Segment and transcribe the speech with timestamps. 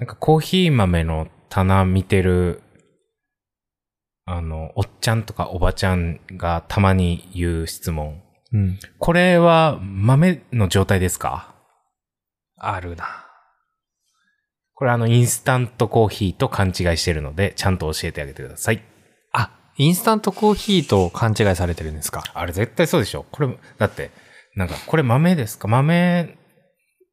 [0.00, 2.62] なんかコーヒー豆の棚見てる、
[4.24, 8.22] あの、おっちゃんとかおばちゃんがたまに言う質問。
[8.52, 8.78] うん。
[8.98, 11.54] これは豆の状態ですか？
[12.56, 13.26] あるな。
[14.74, 18.82] これあの、インスタントコーヒーと勘違いしてるので、ちゃんと教えてあげてください。
[19.32, 22.24] あ、インスタントコーヒーと勘違いされてるんですか？
[22.32, 24.10] あれ絶対そうでしょこれ、だって、
[24.56, 25.68] なんか、これ豆ですか？
[25.68, 26.38] 豆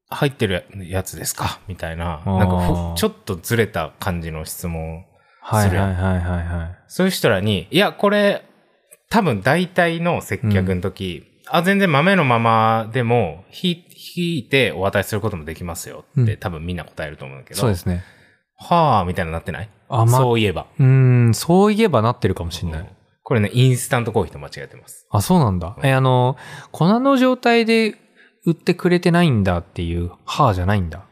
[0.10, 1.60] 入ってるやつですか？
[1.68, 5.06] みたいな、なんかふ、ちょっとずれた感じの質問。
[5.42, 6.80] はいするはいはいはいはい。
[6.88, 8.44] そういう人らに、いや、これ、
[9.10, 13.86] 多分大体の接客の時、あ、全然豆のままでも、ひ、
[14.18, 17.60] 引いてお渡しすることもできますよって、うん多分みんな答えると思うんだけど。
[17.62, 18.04] そうですね。
[18.58, 19.70] はあ、みたいななってない？
[19.88, 20.66] あ、ま、そういえば。
[20.78, 20.86] うー
[21.30, 22.90] ん、そういえばなってるかもしんない。
[23.24, 25.08] これね、インスタントコーヒーと間違えてます。
[25.12, 25.78] あ、そうなんだ。
[25.84, 26.36] え、あの、
[26.72, 27.96] 粉の状態で
[28.48, 31.06] 売ってくれてないんだっていう、はあじゃないんだ。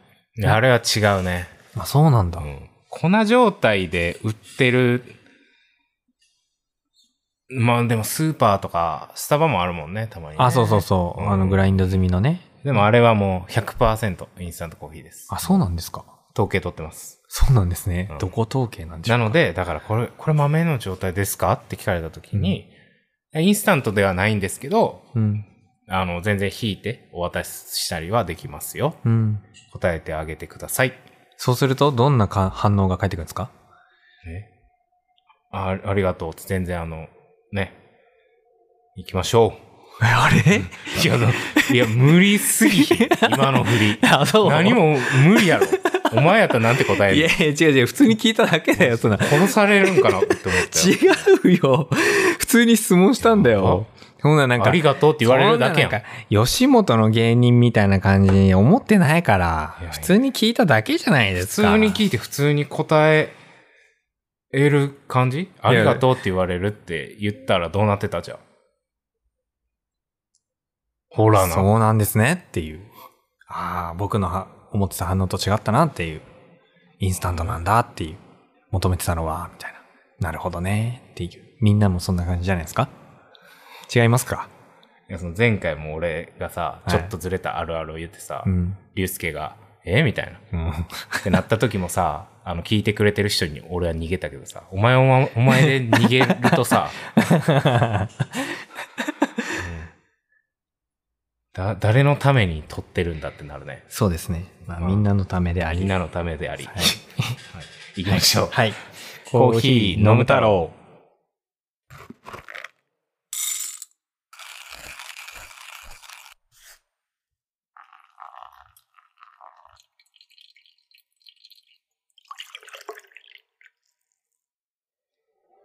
[0.45, 1.47] あれは違うね。
[1.77, 2.39] あ、そうなんだ。
[2.41, 5.03] うん粉状態で売ってる、
[7.49, 10.43] まあでもスーパーとかスタバもあるもんね、たまに、ね。
[10.43, 11.21] あ、そうそうそう。
[11.21, 12.39] うんあの、グラインド済みのね。
[12.63, 15.27] でもあれはもう100%インスタントコーヒーです。
[15.29, 16.05] あ、そうなんですか。
[16.33, 17.21] 統計取ってます。
[17.27, 18.07] そうなんですね。
[18.11, 21.51] うんどこ統計なんでしょうかなので、だからこれ、これ豆の状態ですか？
[21.51, 22.71] って聞かれた時に、
[23.35, 25.45] インスタントではないんですけど、うん。
[25.87, 28.95] あの、全然引いてお渡ししたりはできますよ。
[29.05, 29.39] うん。
[29.71, 30.93] 答えてあげてください。
[31.37, 33.51] そうすると、どんなか反応が返ってくるんですか？
[34.25, 34.49] ね。
[35.51, 37.07] あありがとう全然あの、
[37.51, 37.73] ね。
[38.97, 39.53] 行きましょ
[40.01, 40.05] う。
[40.05, 40.61] え、あれ？
[41.03, 41.17] いや、
[41.73, 43.07] いや、無理すぎひん。
[43.33, 43.99] 今の振り。
[44.01, 44.49] あ、そう？
[44.49, 45.67] 何も無理やろ。
[46.13, 47.17] お前やったらなんて答える？
[47.17, 47.85] いやいや、違う違う。
[47.85, 49.17] 普通に聞いただけだよ、そんな。
[49.17, 50.37] 殺されるんかなって思っ
[50.69, 50.95] たよ。
[51.45, 51.89] 違うよ。
[52.39, 53.85] 普通に質問したんだよ。
[54.25, 54.69] そんななんか。
[54.69, 55.89] ありがとうって言われるだけやん。
[55.89, 61.73] んか吉本の芸人みたいな感じに思ってないから普通に聞いただけじゃないで普すか。
[61.73, 63.29] 通に聞いて普通に答え
[64.51, 65.51] る感じ？
[65.61, 68.37] ありがとうって言われるって言ったらどうなってたじゃん。
[71.09, 71.53] ほらな。
[71.53, 72.81] そうなんですねっていう。
[73.47, 76.21] ああ、僕のは思ってた反応と違ったなっていう。
[76.97, 78.17] インスタントなんだっていう。
[78.71, 79.79] 求めてたのは、みたいな。
[80.19, 81.43] なるほどねっていう。
[81.61, 82.89] みんなもそんな感じじゃないですか？
[83.93, 84.47] 違いますか？
[85.09, 88.75] いやその前回も俺がさ、はいちょっとずれたあるあるを言ってさ、うん。
[88.95, 90.01] 竜介が、え？
[90.03, 90.59] みたいな。
[90.59, 90.69] うん。
[90.71, 90.75] っ
[91.23, 96.89] てなった時もさ、 あの、聞いてくれてる人に俺は逃げたけどさ、お前お前お前で逃げるとさ、
[101.53, 103.83] だ、誰のために撮ってるんだってなるね。
[103.87, 104.45] そうですね。
[104.67, 105.79] まあ、うんみんなのためであり。
[105.79, 106.65] みんなのためであり。
[106.65, 106.85] はいはい。
[107.95, 108.49] 行きましょう。
[108.51, 108.73] はい。
[109.31, 110.71] コーヒー飲む太郎。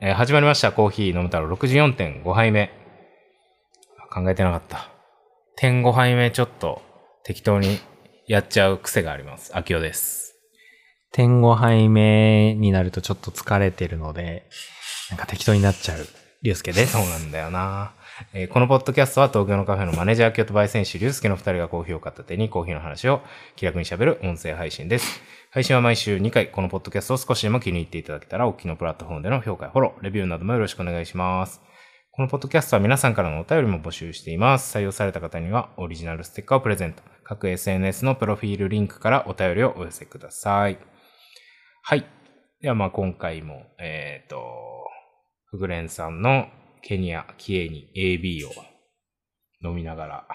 [0.03, 0.73] えー始まりました。
[0.73, 2.71] コーヒー飲む太郎64.5杯目。
[4.11, 4.89] 考えてなかった。
[5.57, 6.81] 点5杯目ちょっと
[7.23, 7.79] 適当に
[8.27, 9.55] やっちゃう癖があります。
[9.55, 10.37] 秋代です。
[11.13, 14.49] 点5杯目になるとちょっと疲れてるので、
[15.11, 16.07] なんか適当になっちゃう、
[16.43, 16.93] りゅうすけです。
[16.93, 17.93] そうなんだよな。
[18.33, 23.21] えーこのポッドキャストは東京のカフェのマネージャー京都焙煎師龍介の二人がコーヒーを片手にコーヒーの話を
[23.55, 25.21] 気楽に喋る音声配信です。
[25.53, 31.61] 配信は毎週2回、このポッドキャストを少しでも気に入っていただけたら、お聞きのプラットフォームでの評価やフォロー、レビューなどもよろしくお願いします。
[32.13, 34.79] このポッドキャストは皆さんからのお便りも募集しています。
[34.79, 37.03] 採用された方にはオリジナルステッカーをプレゼント。
[37.25, 40.79] 各 SNS のプロフィールリンクからお便りをお寄せください。
[41.83, 42.07] はい。
[42.61, 44.41] ではまあ今回も、えっ、と、
[45.47, 46.47] フグレンさんの
[46.83, 48.53] ケニア、キエニ、AB を
[49.69, 50.27] 飲みながら、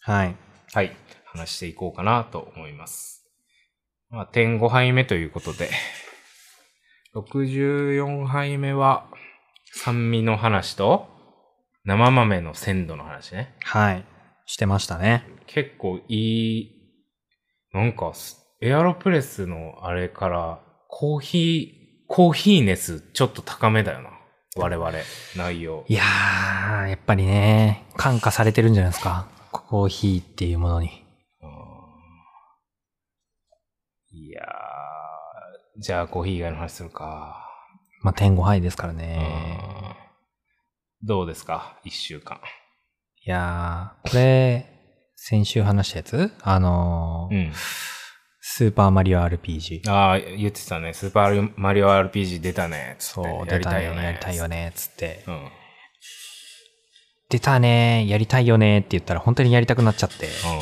[0.00, 0.34] はい。
[0.72, 3.15] はい、話していこうかなと思います。
[4.10, 5.70] まあ、点5杯目ということで、
[7.14, 9.06] 64杯目は、
[9.72, 11.08] 酸味の話と、
[11.84, 13.54] 生豆の鮮度の話ね。
[13.62, 14.04] はい。
[14.46, 15.24] してましたね。
[15.46, 16.72] 結構いい、
[17.72, 24.10] なんかす、エアロプレスのあれから、コーヒー、コーヒー熱ちょっと高めだよな。
[24.56, 24.92] 我々、
[25.36, 25.84] 内容。
[25.88, 29.28] いやー、やっぱりね、感化されてるんじゃないですか。
[29.52, 31.05] コーヒーっていうものに。
[34.18, 37.36] いやー、じゃあコーヒー以外の話するか。
[38.02, 39.94] まあ、点5杯ですからね。
[41.02, 41.78] どうですか？
[41.84, 42.40] 一週間。
[43.26, 44.66] いやー、これ、
[45.16, 46.32] 先週話したやつ？
[46.42, 47.52] あのーん。
[48.40, 49.90] スーパーマリオ RPG。
[49.90, 50.94] ああ、言ってたね。
[50.94, 52.96] スーパーマリオ RPG 出たね。
[52.98, 53.84] そう、や出たね。
[53.84, 54.72] やりたいよね。
[54.74, 55.24] つって。
[55.26, 55.34] うん。
[55.34, 55.48] うん
[57.28, 58.06] 出たね。
[58.06, 58.78] やりたいよね。
[58.78, 60.26] って言ったら本当にやりたくなっちゃって。
[60.26, 60.58] うんう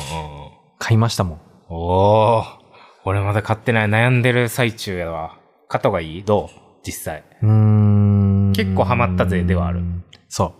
[0.47, 0.51] ん。
[0.79, 1.39] 買いましたもん。
[1.69, 2.64] おー。
[3.07, 3.87] 俺まだ買ってない。
[3.87, 5.37] 悩んでる最中やわ。
[5.69, 6.23] 買った方がいい？
[6.23, 6.49] どう？
[6.83, 7.23] 実際。
[7.41, 8.53] うーん。
[8.55, 9.81] 結構ハマったぜではある。
[10.27, 10.53] そ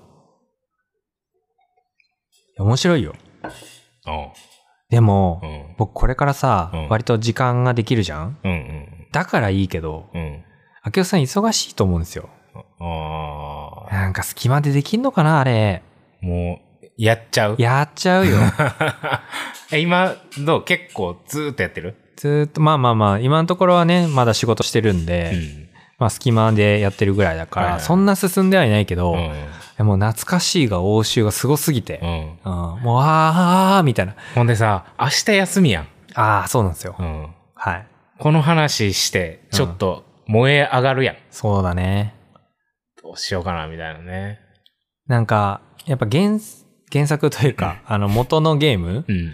[2.57, 2.63] う。
[2.63, 3.15] 面白いよ。
[3.43, 4.27] うん。
[4.89, 5.75] でも、うん。
[5.77, 8.37] 僕これからさ、うん割と時間ができるじゃん？
[8.43, 9.07] うんうん。
[9.11, 10.43] だからいいけど、うん。
[10.85, 12.29] 明夫さん忙しいと思うんですよ。
[12.79, 13.93] ああ。
[13.93, 15.81] なんか隙間でできんのかなあれ。
[16.21, 17.55] もう、やっちゃう？
[17.57, 18.37] やっちゃうよ。
[19.73, 20.13] え、今、
[20.45, 20.63] どう？
[20.63, 21.97] 結構ずーっとやってる？
[22.15, 25.65] ずーっと、まあまあまあ、今のところはね、まだ仕事してるんで、ん。
[25.97, 29.31] まあ隙間でやってるぐらいだから、そんな進んではいないけど、うん。
[29.77, 32.53] でも懐かしいが応酬がすごすぎて、うん。
[32.75, 34.15] うん、もう、あー、みたいな。
[34.33, 35.87] ほんでさ、明日休みやん。
[36.13, 36.95] あー、そうなんですよ。
[36.97, 37.27] うん。
[37.53, 37.87] はい。
[38.19, 41.15] この話して、ちょっと燃え上がるやん。
[41.29, 42.15] そうだね。
[43.01, 44.39] どうしようかな、みたいなね。
[45.07, 46.39] なんか、やっぱ原、
[46.91, 49.33] 原作というか、あの元のゲームうんうん。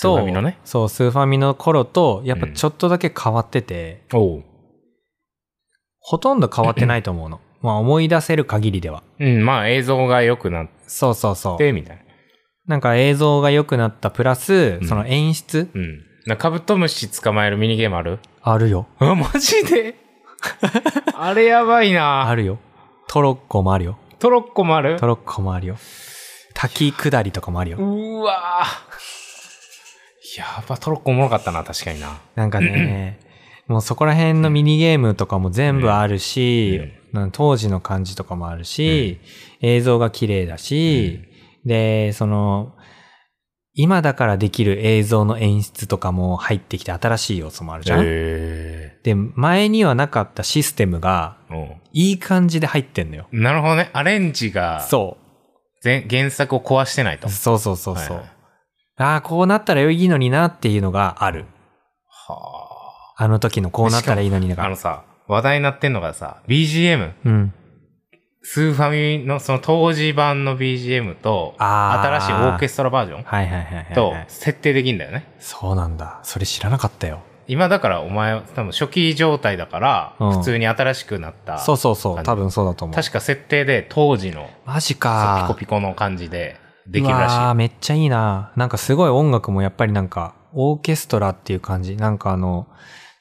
[0.00, 0.58] スーと、ファミのね。
[0.64, 4.44] そう、スーファミの頃と、やっぱちょっとだけ変わってて、おう。
[5.98, 7.40] ほとんど変わってないと思うの。
[7.60, 9.02] まあ思い出せる限りでは。
[9.18, 11.58] うん、まあ映像が良くなっそうそうそう。
[11.58, 12.02] て、みたいな。
[12.66, 15.98] なんか映像が良くなったプラス、うんその演出、うん。
[16.26, 18.20] なカブトムシ捕まえるミニゲームある？
[18.42, 18.86] あるよ。
[19.00, 19.96] あ、マジで？
[21.14, 22.58] あれやばいなあるよ。
[23.08, 23.98] トロッコもあるよ。
[24.20, 24.96] トロッコもある？
[25.00, 25.76] トロッコもあるよ。
[26.54, 27.78] 滝下りとかもあるよ。
[27.78, 29.27] うわぁ。
[30.36, 32.20] やば、トロッコおもろかったな、確かにな。
[32.34, 33.20] なんかね、
[33.68, 36.80] もうそこら辺のミニゲームとかも全部あるし、
[37.12, 39.20] なん当時の感じとかもあるし、
[39.60, 41.20] 映像が綺麗だし、
[41.64, 42.74] で、その、
[43.74, 48.00] 今だからできる映像の演出とかも入ってきて新しい要素もあるじゃん？
[48.04, 53.28] へで、前にはなかったシステムがーいい感じで入ってんのよ。
[53.30, 53.90] うんなるほどね。
[53.92, 55.16] アレンジが、そ
[55.80, 57.30] ぜ原作を壊してないとう。。
[57.30, 58.16] そうそうそうそう。
[58.16, 58.37] はいはい
[58.98, 61.46] ああ、こうなったらいいのになっていうのがある。
[62.06, 64.68] はあの時のこうなったらいいのになあ。
[64.68, 67.12] のさ、話題になってんのがさ、BGM。
[67.24, 67.54] うん。
[68.42, 74.24] スーファミのその当時版の BGM と、新しいオーケストラバージョンはいはいはいはい、とはい。
[74.28, 75.32] 設定できんだよね。
[75.38, 76.20] そうなんだ。
[76.22, 77.20] それ知らなかったよ。
[77.46, 81.58] 今だからお前、多分初期状態だから、うん普通に新しくなった。
[81.58, 82.14] そうそうそう。
[82.16, 82.94] 感じ多分そうだと思う。
[82.94, 85.46] 確か設定で当時のマジそうか。
[85.48, 87.54] ピコピコの感じでできるらしい。
[87.56, 88.52] めっちゃいいな。
[88.56, 91.96] なんかすごい音楽もやっぱりなんか、オーケストラっていう感じ。
[91.96, 92.66] なんかあの、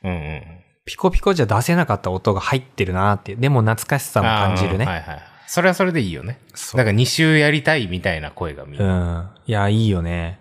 [0.04, 0.44] うんうん。
[0.86, 3.38] ピコピコじゃ出せなかった音が入ってるなっていう。
[3.40, 4.86] でも懐かしさも感じるね。
[4.86, 5.22] はいはい。
[5.48, 6.40] それはそれでいいよね。
[6.54, 8.86] そうだから2週やりたいみたいな声が見る。
[8.86, 8.94] ううん。
[9.18, 9.30] ん。
[9.46, 10.40] いや、いいよね。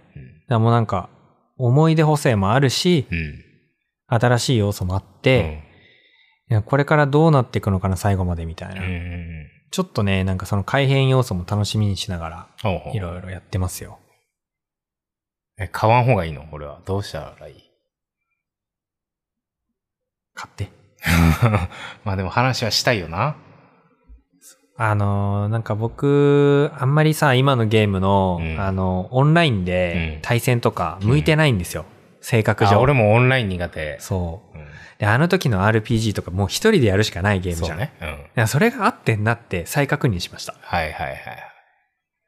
[0.49, 1.09] でもなんか、
[1.59, 3.43] 思い出補正もあるし、うん。
[4.09, 5.65] 新しい要素もあって、
[6.49, 8.77] いやこれからどうなっていくのかな、最後までみたいうん。
[8.77, 8.83] な。
[8.83, 9.47] うんうんうん。
[9.77, 13.99] ちょっとね、なんかその改変要素も楽しみにしながら、いろいろやってますよ。
[15.59, 16.47] え、買わん方がいいの？
[16.51, 16.81] 俺は。
[16.87, 17.63] どうしたらいい？
[20.33, 20.71] 買って。
[22.05, 23.37] まあでも話はしたいよな。
[24.79, 31.85] あのーなんか僕、あんまりさ、今のゲームの、うんあの、オンラインうんで対戦とか向いてないんですよ。
[32.29, 32.73] 性格上。
[32.73, 33.99] あ俺もオンライン苦手。
[34.01, 34.59] そう。
[34.59, 34.67] うん
[34.99, 37.79] で、あの時の RPG とかもう一人でやるしかないゲームじゃん。
[37.79, 37.93] そうね。
[38.37, 38.49] うん。
[38.49, 40.55] それがあってんなって再確認しました。
[40.59, 41.19] はいはいはい。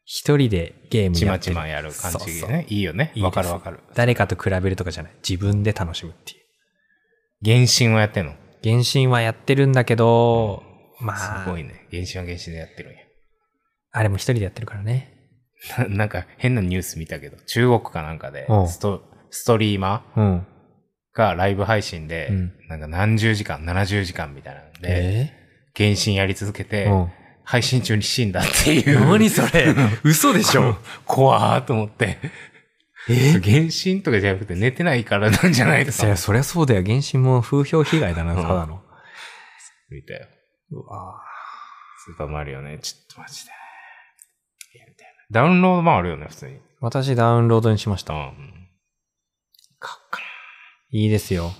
[0.04, 2.66] 一人でゲームちやってるまちまやる感じそうそうね。
[2.68, 3.12] いいよね。
[3.20, 3.80] わかるわかる。
[3.94, 5.12] 誰かと比べるとかじゃない。
[5.26, 7.58] 自分で楽しむっていう。
[7.58, 10.62] 原神をやってんの原神はやってるんだけど、
[11.00, 11.86] まあ、すごいね。
[11.90, 12.98] 原神は原神でやってるんや。
[13.92, 15.14] あれも一人でやってるからね。
[15.78, 20.38] な なんか変なニュース見たけど、中国かなんかでうんスト、ストリーマうん。
[20.38, 20.42] ー
[21.14, 25.32] がライブ配信で、うんなんか何十時間、70時間みたいなんで、え
[25.76, 27.12] 原神やり続けて、うん
[27.44, 29.00] 配信中に死んだっていう。
[29.06, 29.74] 何それ？
[30.04, 30.76] 嘘でしょ？
[31.06, 32.18] 怖ーと思って。
[33.08, 33.40] え？
[33.40, 36.82] 原神とかじゃなくて寝てないからなんじゃないですかそりゃ、そりゃそうだよ。
[36.84, 38.82] 原神も風評被害だな、うんただの。
[39.88, 40.26] 見たよ。
[40.72, 41.22] うわ
[42.04, 42.78] スーパーマリオね。
[42.82, 43.52] ちょっとマジで。
[45.30, 46.58] ダウンロードもあるよね、普通に。
[46.80, 48.12] 私ダウンロードにしました。
[48.12, 48.57] うん。
[50.90, 51.44] いいですよ。
[51.44, 51.52] な。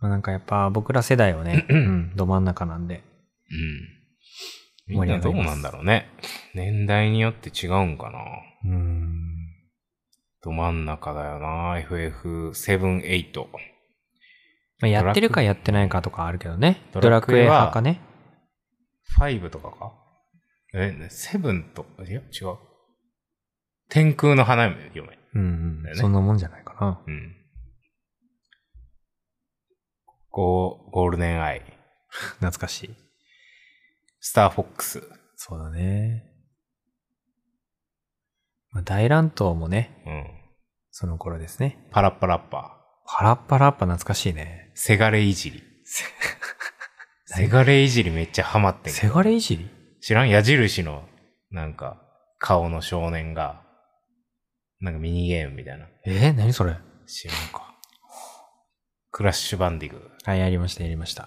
[0.00, 3.02] まあなんかやっぱ僕ら世代はね、 うん、ど真ん中なんで。
[3.50, 3.54] う
[4.92, 4.96] ん。
[4.96, 5.00] うん。
[5.00, 6.10] みんなどうなんだろうね。
[6.54, 8.18] 年代によって違うんかな。
[8.70, 9.14] うん。
[10.42, 11.78] ど真ん中だよな。
[11.78, 13.46] FF7、8。
[14.80, 16.82] まあ、やってるかやってないかとかあるけどね。
[16.92, 18.00] ドドラクエ派かね。
[19.18, 19.92] 5とかか？
[20.74, 22.58] え、7と、いや、違う。
[23.88, 25.23] 天空の花嫁。
[25.34, 27.02] うん、ねそんなもんじゃないかな。
[27.06, 27.36] うん。
[30.30, 31.62] ゴー、ゴールデンアイ。
[32.40, 32.94] 懐かしい。
[34.20, 35.02] スターフォックス。
[35.36, 36.24] そうだね。
[38.70, 40.26] まあ、大乱闘もね、うん。
[40.90, 41.88] その頃ですね。
[41.90, 44.72] パラッパラッパパラッパラッパ懐かしいね。
[44.74, 44.78] ー。
[44.78, 45.62] せがれいじり。
[47.26, 49.70] せがれいじりめっちゃハマってんけどせがれいじり？
[50.00, 50.28] 知らん？
[50.28, 51.08] 矢印の、
[51.50, 52.00] なんか、
[52.38, 53.63] 顔の少年が、
[54.84, 55.86] なんかミニゲームみたいな。
[56.04, 56.76] えー、何それ？
[57.06, 57.74] 知らんか。
[59.10, 60.30] クラッシュバンディグー。
[60.30, 61.22] はい、やりました、やりました。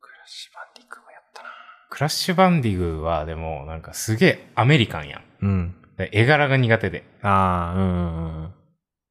[0.00, 1.48] クラッシュバンディクもやったな。
[1.90, 5.22] クラッシュバンディグーはでも、なんかすげえアメリカンやん。
[5.42, 5.74] うん。
[5.98, 7.04] で絵柄が苦手で。
[7.22, 8.54] ああ、うんうんうん。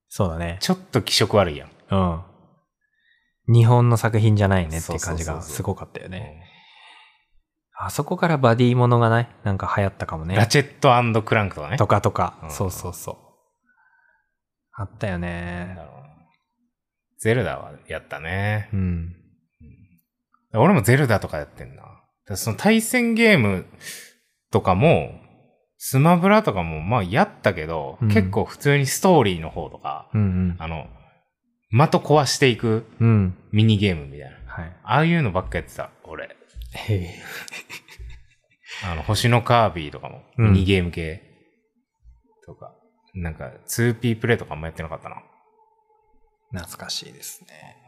[0.07, 0.57] そうだね。
[0.62, 1.69] ちょっと気色悪いやん。
[1.91, 2.21] うん。
[3.53, 6.45] 日本の作品じゃないねっていう感じがすごかったよね。
[7.77, 9.29] あそこからバディものがない？
[9.43, 10.35] なんか流行ったかもね。
[10.35, 10.89] ラチェット
[11.23, 11.77] クランクとかね。
[11.77, 12.45] とかとかう。
[12.45, 13.15] んそうそうそう。
[14.75, 15.77] あったよなね。
[17.20, 18.70] ゼルダはやったね。
[18.74, 19.15] うん。
[20.53, 21.84] 俺もゼルダとかやってんな。
[22.36, 23.65] その対戦ゲーム
[24.51, 25.20] とかも、
[25.77, 30.88] スマブラとかもまあやったけど、うん結構普通にストーリーの方とか、うんあの、
[31.72, 33.08] 的壊していくうん。
[33.08, 33.38] うん。
[33.51, 34.38] ミニゲームみたいな。
[34.48, 34.75] はい。
[34.84, 36.36] ああいうのばっかやってた、俺。
[38.86, 41.32] あの、星のカービィとかも、うんミニゲーム系
[43.13, 45.22] なんか 2P プレイとかあんまやってなかったな。
[46.51, 47.48] 懐かしいですね。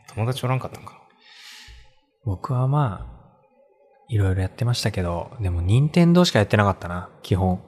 [0.09, 1.01] 友達おらんかったんか。
[2.23, 3.15] 僕はまあ、
[4.07, 7.61] いろいろやってましたけど、でも任天堂しかやってなかったな、基本。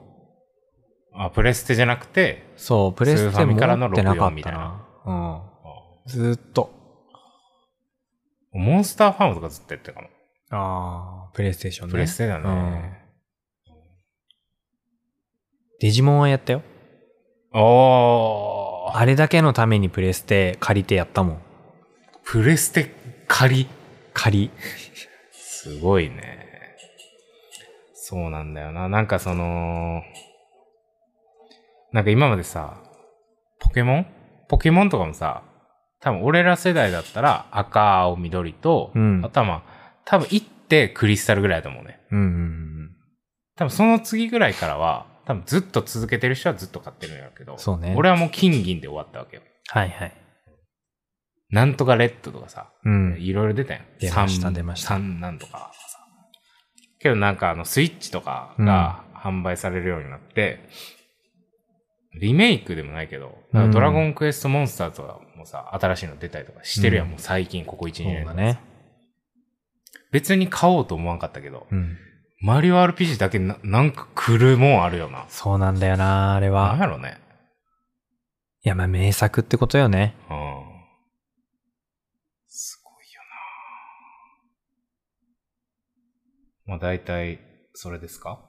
[1.12, 4.84] あ、プレステじゃなくて、そう、プレステ持ってなか64ったみたいなな。
[5.06, 5.42] うん。
[6.06, 6.72] ずーっと。
[8.52, 10.08] モンスターファームとかずっとやってたかも。
[10.50, 11.92] ああ、プレイステーションね。
[11.92, 12.98] プレステだね。
[15.80, 16.62] デジモンはやったよ。
[17.52, 18.96] おー。
[18.96, 21.42] あれだけのためにプレステ借りてやったもん。
[22.24, 22.94] プレステ
[23.26, 23.68] 借り？
[24.12, 24.50] 借り。
[25.32, 26.46] すごいね。
[27.94, 28.88] そうなんだよな。
[28.88, 30.02] なんかその、
[31.92, 32.82] なんか今までさ、
[33.58, 34.06] ポケモン？
[34.48, 35.42] ポケモンとかもさ、
[36.00, 39.62] 多分俺ら世代だったら赤、青、緑と、うんあとはまあ、
[40.04, 42.00] 多分行ってクリスタルぐらいだと思うね。
[42.12, 42.90] うんうん
[43.56, 49.42] 多分その次ぐらいからは、多分ずっと続けてる人はずっと買ってるんやけど、そうね俺はもう金銀で終わったわけよ。
[49.68, 50.12] はいはい。
[51.50, 53.16] なんとかレッドとかさ、うん。
[53.20, 53.84] いろいろ出たやん。
[54.00, 55.98] 出ました三出ました三なんとかさ。
[56.98, 60.60] けどなんかあのスイッチとかが販売されるようになって、
[62.18, 68.60] リメイクでもないけど、ドラゴンクエストモンスターとかもさ、新しいの出たりとかしてるやん、うんもう最近ここ1、そ2年うだね。
[70.10, 71.98] 別に買おうと思わんかったけど、うん。
[72.40, 75.26] マリオ RPG だけななんか来るもんあるよな。
[75.28, 76.76] そうなんだよな、あれなんは。
[76.78, 77.18] やろね。
[78.64, 80.14] いや、まあ名作ってことよね。
[80.30, 80.36] うん。
[82.46, 83.20] すごいよ
[86.66, 86.72] な。
[86.72, 87.40] まあ大体、
[87.74, 88.40] それですか？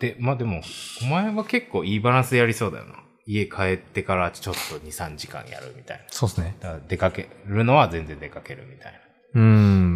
[0.00, 0.62] で、まあでも、
[1.02, 2.94] お前は結構いいバランスやりそうだよな。
[3.26, 6.04] 家帰ってからちょっと2、3時間やるみたいな。
[6.08, 6.56] そうっすね。
[6.60, 8.98] だから出かけるのは全然出かけるみたいな。
[9.34, 9.91] うん。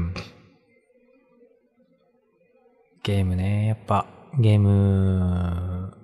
[3.07, 4.05] ゲームね、やっぱ、
[4.37, 5.97] ゲーム、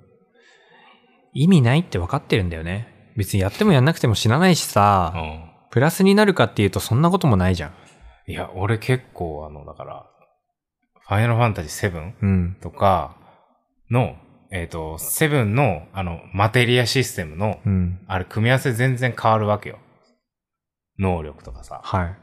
[1.35, 3.11] 意味ないって分かってるんだよね。
[3.17, 5.51] 別にやってもやんなくても死なないしさ、うん。
[5.73, 7.73] プラスになるかっていうとそんなこともないじゃん。
[8.31, 10.07] いや、俺結構あの、だから、
[11.01, 12.57] ファイナルファンタジー7うん。
[12.63, 13.17] とか
[13.91, 14.15] の、
[14.53, 17.99] えっ、と、7の、あの、マテリアシステムの、うん。
[18.07, 19.81] あれ、組み合わせ全然変わるわけよ。
[21.01, 21.81] 能力とかさ。
[21.83, 22.17] はい。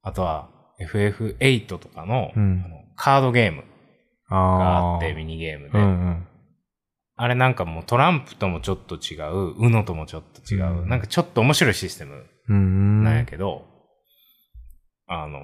[0.00, 0.48] あとは、
[0.80, 3.64] FF8 とかの,、うんあのカードゲーム
[4.28, 5.78] があって、ミニゲームで。
[5.78, 6.28] うんうん。
[7.18, 13.04] あれなんかもうトランプともちょっと違う、UNO ともちょっと違う、うんなんかちょっと面白いシステムうん。
[13.04, 13.64] なんやけど、
[15.06, 15.42] あのー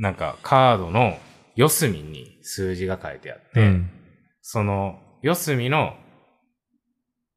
[0.00, 1.18] なんかカードの
[1.56, 3.90] 四隅に数字が書いてあって、うん。
[4.42, 5.94] その四隅の、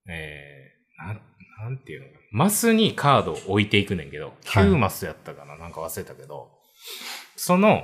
[0.07, 1.21] えー、なん、
[1.63, 2.07] なんていうの？
[2.31, 6.49] マスにカードを置いていくねんけど、はい9マスやったかな、なんか忘れたけど、
[7.35, 7.83] その、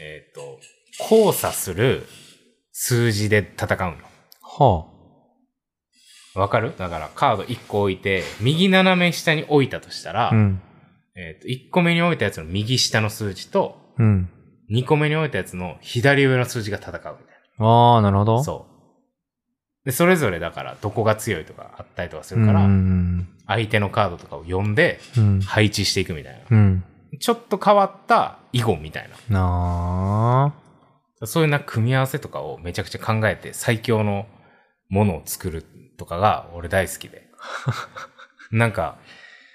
[0.00, 0.58] えっ、と、
[0.98, 2.06] 交差する
[2.72, 3.96] 数字で戦うの。
[4.42, 4.86] は
[6.34, 6.74] わかる？
[6.78, 10.34] だからカード1個置いて、右斜め下に置いたとしたら、あ。
[10.34, 10.62] うん。
[11.16, 14.30] えっ、と、1個目に置いたやつの右下の数字と、うん。
[14.70, 17.16] 2個目に置いたやつの左上の数字が戦うみたい
[17.58, 18.36] ああ、なるほど。
[18.36, 18.44] な。
[18.44, 19.84] そう。
[19.84, 23.28] で、それぞれだから、どこが強いとかあったりとかするから、うん。
[23.46, 25.40] 相手のカードとかを読んで、うん。
[25.40, 26.56] 配置していくみたいな。
[26.56, 26.84] うん。
[27.18, 29.36] ちょっと変わった囲碁みたいな。
[29.36, 30.69] なあ。
[31.24, 34.26] そういうな組み合わせとかをめちゃくちゃ考えて最強の
[34.88, 35.64] ものを作る
[35.98, 37.28] とかが俺大好きで。
[38.50, 38.96] なんか、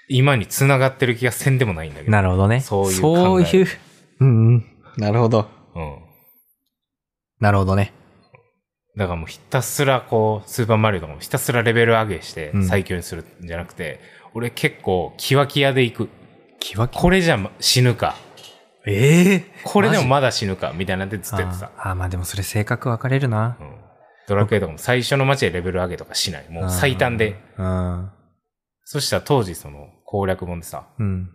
[0.08, 2.12] 今に繋がってる気がせんでもないんだけど。
[2.12, 2.60] なるほどね。
[2.60, 3.66] そういうそういう。
[4.20, 4.64] うんうん。
[4.96, 5.48] なるほど。
[5.74, 5.98] うん。
[7.40, 7.92] なるほどね。
[8.96, 14.00] だからもうひたすらこう、スーパーマリオとかもひたすらレベル上げしてうん最強にするんじゃなくて、
[14.34, 16.08] 俺結構キワキワで行く。
[16.60, 18.16] キワキこれじゃ死ぬか。
[18.86, 20.72] ええこれでもまだ死ぬか。
[20.74, 21.66] みたいなんでずっとやってた。
[21.66, 23.64] あーあー、まあでもそれ性格分かれるなう。
[23.64, 23.74] ん。
[24.28, 26.46] ドラクエとかも最初の街でレベル上げとかしない。
[26.50, 27.36] もう最短で。
[27.58, 28.10] うん。
[28.84, 31.30] そしたら当時その攻略本でさ、うん。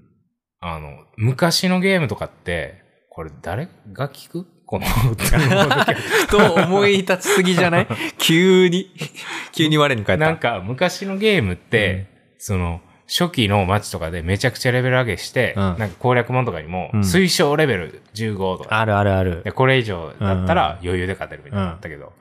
[0.61, 4.45] あの、昔のゲームとかって、これ誰が聞く？
[4.65, 5.85] この歌の
[6.31, 7.87] と思い立ちすぎじゃない？
[8.17, 8.89] 急に、
[9.51, 10.25] 急に我に返った。
[10.25, 12.79] なんか昔のゲームって、その、
[13.11, 19.51] 初期の街とかでめちゃくちゃレベル上げして、うんなんか攻略本とかにも、うん推奨レベル15とか、あるあるあるで。
[19.51, 22.13] これ以上だったら余裕で勝てるみたいなったけど、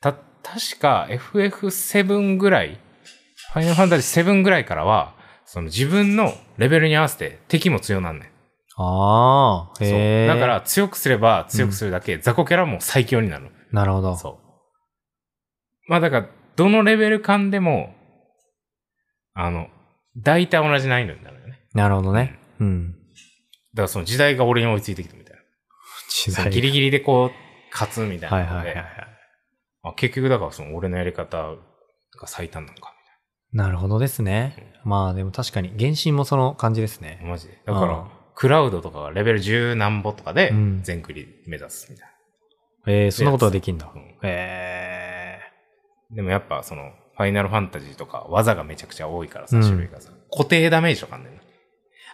[0.00, 2.78] た、確か FF7 ぐらい、
[3.52, 8.28] ファイナルファンタジー7ぐらいからは、その自分のレベルに合わせて敵も強なんねん。
[8.76, 10.26] ああ、へえ。
[10.28, 13.50] だか、ら強くすれば強くするだけ、雑魚キャラも最強になる。
[13.72, 14.16] なるほど。
[14.16, 14.38] そ
[15.88, 15.90] う。
[15.90, 17.94] まあだから、どのレベル間でも、
[19.34, 19.66] あの、
[20.16, 21.60] 大体同じ難易度になるよね。
[21.74, 22.38] なるほどね。
[22.60, 22.92] うん。
[22.92, 25.40] だからその時代が俺に追いついてきたみたいな。
[26.08, 27.30] 時代ギリギリでこう、
[27.72, 29.06] 勝つみたいはいなので、はいはいはい。
[29.82, 31.54] あ結局だからその俺のやり方
[32.20, 32.92] が最短なのか
[33.52, 34.74] なるほどですね。
[34.84, 37.24] まあでも確かに、原神もその感じですねみたい。
[37.24, 37.30] な。
[37.30, 37.60] マジで。
[37.66, 42.08] だからうん、クラウドとかがレベル10何歩とかでうん全クリ目指すみたい
[42.86, 43.92] えー、そんなことができんだな。。
[43.94, 45.38] うんえ
[46.12, 46.90] でもやっぱその、
[47.20, 51.38] ファイナルファンタジーとか技がめちゃくちゃ多いからさ、うん種類がさ、固定ダメージとかあんねんな。
[51.38, 51.42] ー。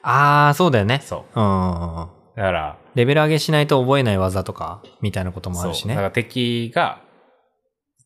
[0.02, 1.00] ああ、そうだよね。
[1.04, 1.40] そう。
[1.40, 2.08] うん。
[2.34, 5.94] だから、レベル上げしないと覚えない技とか、みたいなこともあるしね。
[5.94, 7.02] そうだから敵が、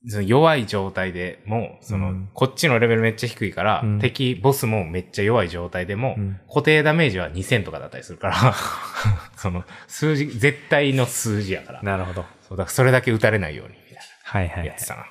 [0.09, 8.55] その弱い状態でも、その、うんこっちのレベルめっちゃ低いから、うん敵、ボスもめっちゃ弱い状態でも、うん固定ダメージは2000とかだったりするから、
[9.37, 11.83] その、数字、絶対の数字やから。
[11.83, 12.27] なるほど。
[12.47, 14.73] そう、だからそれだけ打たれないように、みたいはいはい、はないや。
[14.75, 15.07] ってたな。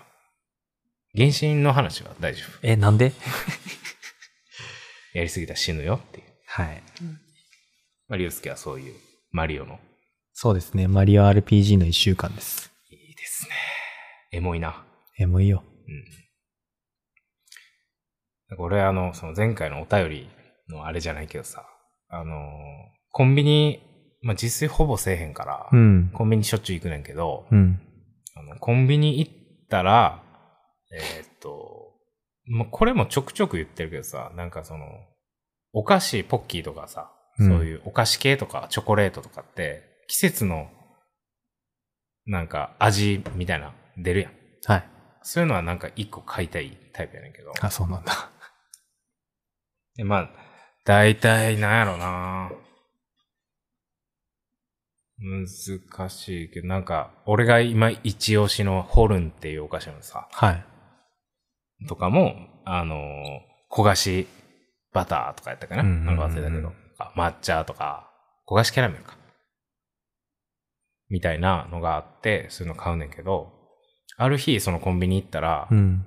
[1.18, 2.60] 原神の話は大丈夫。
[2.62, 3.12] え、なんで？
[5.14, 6.26] やりすぎたら死ぬよっていう。
[6.46, 6.82] はい。
[8.08, 8.96] まあ、リュウスケはそういう、
[9.32, 9.80] マリオの。
[10.34, 10.88] そうですね。
[10.88, 12.72] マリオ RPG の一週間です。
[12.90, 13.56] いいですね。
[14.32, 14.86] エモいな。
[15.18, 15.64] え、もういいよ。
[15.88, 16.04] うん。
[18.50, 20.30] なんか俺あの、その前回のお便り
[20.70, 21.66] のあれじゃないけどさ、
[22.08, 23.82] あのーコンビニ、
[24.22, 26.12] まあ、実際ほぼせえへんから、うん。
[26.14, 27.82] コンビニしょっちゅう行くねんけど、うん。
[28.36, 29.34] あのコンビニ行っ
[29.68, 30.24] たら、
[30.92, 31.94] えーっと、
[32.46, 34.86] まあ、これもちょくちょく言ってるけどさ、なんかその、
[35.74, 40.68] お菓子、ポッキーとかさ、うんそういうお菓子系とかチョコレートとかって、季節の、
[42.26, 44.32] なんか味みたいな、出るやん。
[44.66, 44.84] はい。
[45.22, 47.54] そういうのはなんか一個買いたいタイプやねんけど。
[47.62, 48.30] あ、そうなんだ。
[49.96, 50.30] でまあ、
[50.86, 52.52] 大体なんやろな
[55.20, 60.66] 難しいけど、なんか、俺が今一押しのホルンっていうお菓子のさ、はい。
[61.88, 64.28] とかも、あのー焦がし
[64.94, 68.10] バターとかやったかな、うん忘れたけど、あ抹茶とか、
[68.48, 69.16] 焦がしキャラメルか。
[71.10, 73.52] みたいなのがあって、そういうの買うねんけど、
[74.18, 76.06] ある日そのコンビニ行ったら、うん。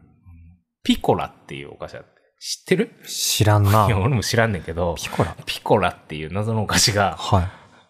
[0.85, 2.09] ピコラっていうお菓子あって、
[2.41, 2.91] 知ってる？
[3.07, 3.87] 知らんな。
[3.87, 5.37] いや、俺も知らんねんけど、ピコラ？
[5.47, 7.49] ピコラっていう謎のお菓子が、は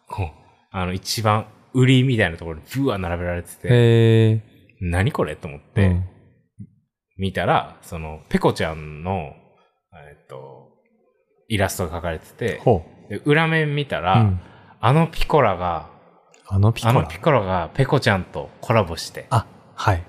[0.09, 0.29] こう、
[0.71, 3.55] あの、一番売りみたいなところにブワー並べられてい。
[3.57, 4.43] て、へえ。
[4.83, 5.37] 何これ？
[5.37, 6.05] と思っうて、ん
[7.17, 9.35] 見たら、その、ペコちゃんの、
[9.95, 10.71] えっと、
[11.49, 14.03] イラストが描かれてて、ほで裏面見たう。
[14.03, 14.41] ら、うん。
[14.81, 15.91] あのピコラが、
[16.49, 16.91] あのピコラ。
[16.93, 20.03] あのピコラがペコちゃんとコラボして、あ、はい。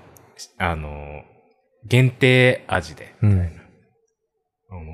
[0.58, 1.24] あの、
[1.86, 3.60] 限定味で、うん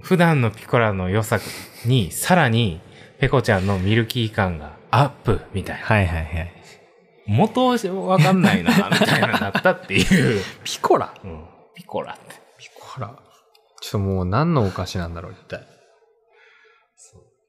[0.03, 1.39] 普段のピコラの良さ
[1.85, 2.81] に、さらに、
[3.19, 5.85] ペコちゃんのミルキー感がアップみたいな。
[5.85, 6.53] はいはいはい。
[7.27, 10.41] 元わかんないな、みたいななったっていう。
[10.63, 11.13] ピコラ？
[11.23, 11.45] うん、
[11.79, 12.35] ピコラって。
[12.57, 13.17] ピコラ。
[13.81, 15.65] ちょっともう何のお菓子なんだろう、一体。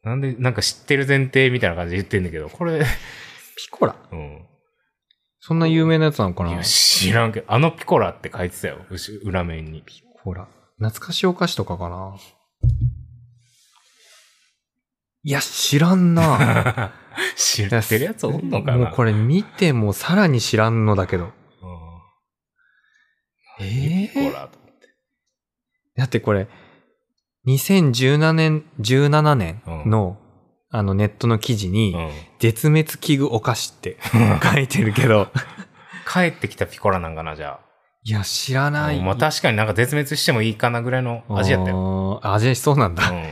[0.05, 2.87] なんで、なんか知ってる前提みたいな感じで言ってんだけど、これ、ピ
[3.73, 3.97] コラ？
[4.13, 4.47] うん。
[5.41, 6.63] そんな有名なやつなのかな？
[6.63, 9.83] 知らんけど、あのピコラって書いてたよ、後裏面に。
[9.85, 10.47] ピコラ。
[10.79, 12.17] 懐かしいお菓子とかかな？
[15.25, 16.93] いや、知らんな
[17.37, 18.79] 知ってるやつおんのかな？
[18.79, 21.25] もうこれ見てもさらに知らんのだけど。
[21.25, 21.31] うん
[23.63, 24.59] えピコラと。
[25.97, 26.49] だってこれ、
[27.47, 30.19] 2017年、17年の、
[30.73, 32.11] あのネットの記事に、うん。
[32.39, 33.97] 絶滅危惧お菓子って
[34.53, 35.29] 書いてるけど、
[36.13, 37.61] 帰ってきたピコラなんかな、じゃ
[38.05, 38.71] いや、知らあ。
[38.71, 39.01] ない。
[39.01, 41.77] まあ確かになんか絶滅してもいいかなぐらいの味やったよ。
[41.77, 42.21] よ。
[42.23, 43.11] 味しそうなんだ。
[43.11, 43.25] うん。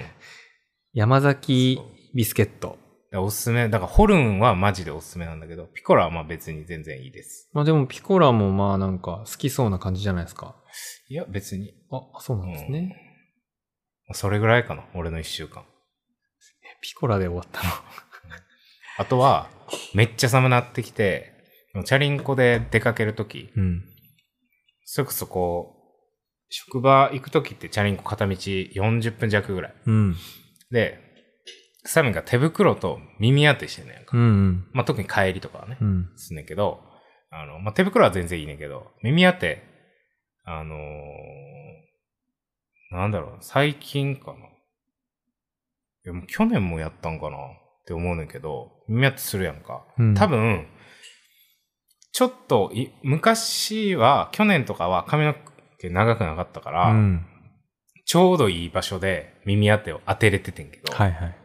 [0.92, 1.80] 山崎
[2.14, 2.78] ビスケット。
[3.14, 3.68] おすすめ。
[3.68, 7.48] だからホルンはマジでおすすめなんだけど、ピコラはまあ別に全然いいです。
[7.52, 10.56] まあでもピコラもまあなんか好きそうな感じじゃないですか。
[11.08, 11.74] いや、別に。
[11.90, 12.96] あ、そうなんですね。
[14.12, 15.64] それぐらいかな、俺の一週間。
[16.82, 17.70] ピコラで終わったの？
[18.98, 19.48] あとは、
[19.94, 21.32] めっちゃ寒なってきて、
[21.84, 23.84] チャリンコで出かけるとき、うん。
[24.84, 25.78] それこそこう、
[26.50, 29.74] 職場行くときってチャリンコ片道40分弱ぐらい。
[29.86, 30.16] うん。
[30.70, 31.07] で、
[31.84, 34.16] サミが手袋と耳当てしてんねんか。
[34.16, 34.66] うんうん。
[34.72, 36.10] まあ、特に帰りとかはね、うん。
[36.16, 36.80] すんねんけど、
[37.30, 39.62] あの、まあ、手袋は全然いいねんけど、耳当て、
[40.44, 40.78] あのー
[42.90, 44.38] なんだろう、最近かな。
[44.38, 44.40] い
[46.04, 47.40] や、もう去年もやったんかなっ
[47.86, 49.84] て思うねんけど、耳当てするやんか。
[49.98, 50.66] うん多分、
[52.12, 55.34] ちょっとい、昔は、去年とかは髪の
[55.78, 57.26] 毛長くなかったから、うん。
[58.06, 61.37] ちょうどいい場所で耳当てを当てれててんけど、はいはい。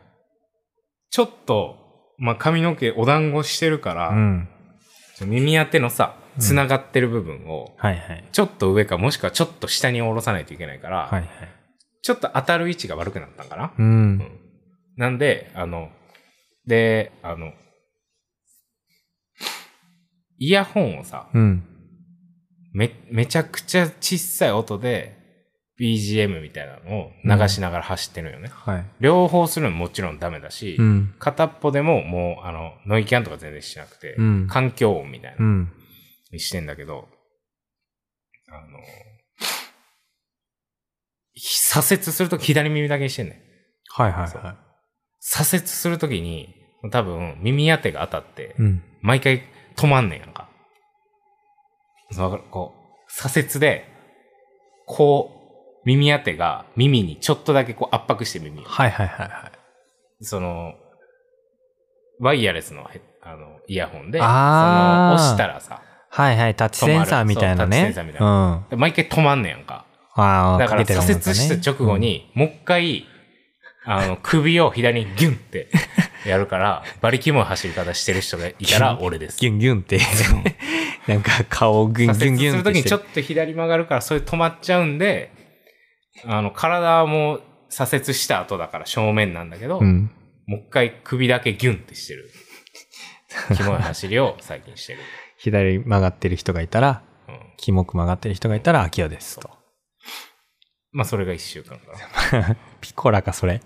[1.14, 1.78] ちょっと、
[2.18, 4.50] まあ、髪の毛お団子してるから、うん。
[5.22, 8.28] 耳当てのさ、うんつながってる部分を、はいはい。
[8.32, 11.30] ちょっと上かもしくはちょっと下に下ろさないといけないから、はいはい。
[12.02, 13.66] ちょっと当たる位置が悪くなったんかな？
[13.66, 13.72] う。
[13.78, 14.40] うんん
[14.98, 15.92] なんで、あの、
[16.66, 17.54] で、あの、
[20.40, 21.64] イヤホンをさ、うん。
[22.74, 25.16] め、めちゃくちゃ小さい音で
[25.80, 28.50] BGM みたいなのを流しながら走ってるよね。
[28.54, 28.86] はい。
[29.00, 31.16] 両方するのももちろんダメだし、うん。
[31.18, 35.72] 片っぽでももう、あの、ノイキャンとか全然しなくて、うん環境音みたいなう、ん。
[36.32, 37.08] にしてんだけど、
[38.50, 38.80] あの、
[41.36, 43.38] 左折するとき左耳だけにしてんねん。
[43.96, 44.58] はいはいは
[45.20, 46.54] 左折するときに、
[46.92, 48.84] 多分耳当てが当たってい。、うん。
[49.02, 49.42] 毎回
[49.76, 50.50] 止まんねんやんか。
[52.18, 53.86] わかるこう、左折で、
[54.86, 55.43] こう、
[55.86, 58.64] 耳当てが耳にちょっとだけこう圧迫して耳を。
[58.64, 59.52] はいはいはいは
[60.22, 60.26] い。
[60.26, 60.74] その、
[62.20, 66.56] ワイヤレスのヘあのイヤホンで、その押したらさ、はいはい。
[66.56, 67.70] タッチセンサーみたいなね。
[67.70, 68.68] タッチセンサーみたいな。
[68.70, 69.86] で毎回止まんねんやんか。
[70.16, 70.24] うん。
[70.24, 73.08] ああ、だから左折した直後、に、もう一回、
[73.84, 75.70] あの、首を左にギュンって
[76.26, 79.40] やるから、馬力も走り方してる人がいたら俺です。
[79.40, 80.00] ギュンギュンって。
[81.08, 82.98] なんか顔をギュンギュンギュン左折するときにちょ。
[82.98, 85.32] っと左曲がるから、それ止まっちゃうんで、
[86.26, 90.12] あの、体も左折した後だから正面なんだけど、うん。
[90.46, 92.30] もう一回首だけギュンってしてる。
[93.56, 95.00] キモい走りを最近してる。
[95.38, 97.40] 左曲がってる人がいたら、うん。
[97.58, 99.50] キモく曲がってる人がいたら、秋代ですと。
[100.92, 102.56] まあ、それが一週間かな。
[102.82, 103.62] ピコラか、それ。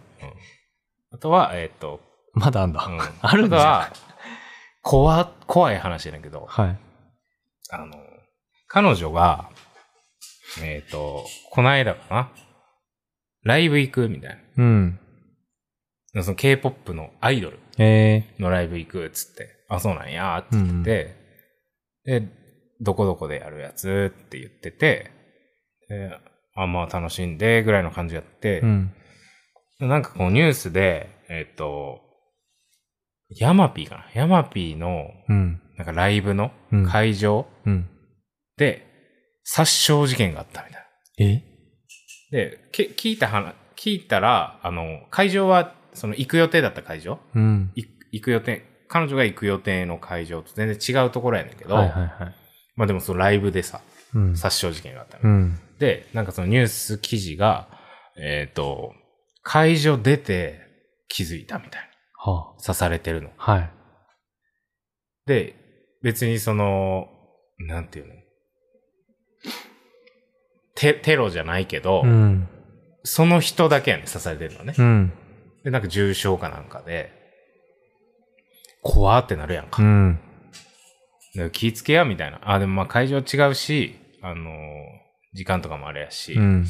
[1.12, 2.02] あとは、えっ、と、
[2.34, 2.86] まだあんだ。
[2.86, 3.58] うん、 あるんだ。
[3.58, 3.92] あとは、
[4.82, 6.78] 怖、怖い話だけど、はい。
[7.72, 7.94] あの、
[8.68, 9.50] 彼女が、
[10.64, 12.32] えっ、と、この間かな、
[13.44, 15.00] ライブ行くみたいうん。
[16.14, 16.24] な。
[16.24, 21.16] その K-POP のアイドルえのライブ行くっつって、あ、そうなんや、って言って、
[22.06, 22.28] で、
[22.82, 25.12] どこどこでやるやつって言ってて、
[25.90, 26.12] で、
[26.56, 28.64] あ、まあ楽しんで、ぐらいの感じやってー。
[28.64, 28.94] う、ん。
[29.80, 32.02] なんかこうニュースで、えっ、と、
[33.30, 34.06] ヤマピーかな？
[34.14, 35.62] ヤマピーの、うん。
[35.78, 37.90] なんかライブのうん会場うん。
[38.58, 38.87] で、
[39.50, 41.26] 殺傷事件があったみたいな。
[41.26, 41.42] え？
[42.32, 47.18] で、け聞いた話、聞いたら、あの、会場は、その行く予定だった会場？
[47.34, 47.72] うん。
[47.74, 52.36] い行く予定、彼女が行く予定の会場と全然違うところやねんけど、はいはいはい。
[52.76, 53.80] まあでもそのライブでさ、
[54.14, 54.36] うん。
[54.36, 55.60] 殺傷事件があったの、うん。
[55.80, 57.70] で、なんかそのニュース記事が、
[58.18, 58.94] えっ、と、
[59.44, 60.60] 会場出て
[61.08, 61.88] 気づいたみたいな。
[62.34, 63.30] は刺されてるの。
[63.38, 63.52] あ。
[63.54, 63.72] はい。
[65.26, 65.56] で、
[66.04, 67.08] 別にその、
[67.60, 68.14] なんていうの？
[70.78, 72.48] テテロじゃないけど、うん。
[73.04, 74.74] その人だけやね、刺されてるのね。
[74.78, 75.14] うん。
[75.64, 77.12] で、なんか重症かなんかで、
[78.84, 79.82] 怖ってなるやんか。
[79.82, 80.20] うん。
[81.36, 82.40] で気ぃつけや、みたいな。
[82.44, 84.54] あ、でもまあ会場違うし、あのー
[85.34, 86.66] 時間とかもあれやし、うん。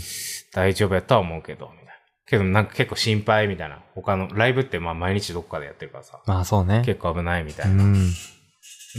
[0.54, 1.91] 大丈夫やとは思うけど、みたいな。
[2.28, 3.82] けどなんか結構心配みたいな。
[3.96, 6.82] 他の、ライブってまあ毎日どっかでやってるからさ、まあそうね。
[6.86, 7.84] 結構危ないみたういな。
[7.84, 7.96] ん。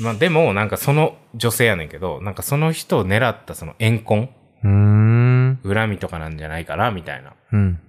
[0.01, 4.31] まあでも、なんかその女性やねんけど、なんかその人を狙ったその怨恨
[4.62, 5.61] うーん。
[5.64, 7.31] 恨みとかなんじゃないかなみたいな。
[7.31, 7.81] っうん。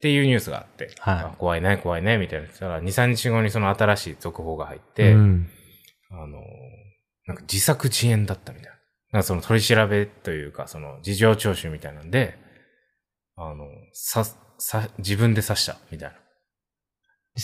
[0.00, 2.46] ていうニュースがあって、はいあ怖いね、怖いね、みたいな。
[2.48, 5.48] そしたら2、3日後にその新しい続報が入って、うん。
[6.10, 6.40] あのー
[7.26, 8.78] なんか自作自演だったみたいな。
[9.12, 12.38] なんかその取り調べというか、その事情聴取みたいなんで、
[13.36, 14.24] あの、さ、
[14.58, 16.12] さ、自分で刺した、みたい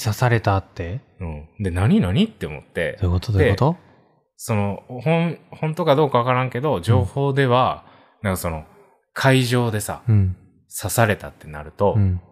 [0.03, 1.01] 刺されたって？
[1.21, 1.27] な。
[1.27, 1.49] うん。
[1.63, 2.25] で、何何？
[2.25, 3.33] って思ってどう、いうこと？
[3.33, 3.77] どういうこと？
[4.37, 7.85] その、本、本当かどうかわからんけど、情報では、
[8.25, 8.65] なんかその、
[9.13, 10.37] 会場でさ、うん。
[10.75, 12.23] 刺されたってなると、うん。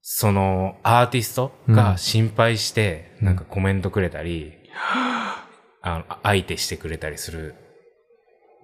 [0.00, 4.54] その、アーティストが心配して、うんなんかコメントくれたり、
[5.82, 7.54] あの、相手してくれたりする、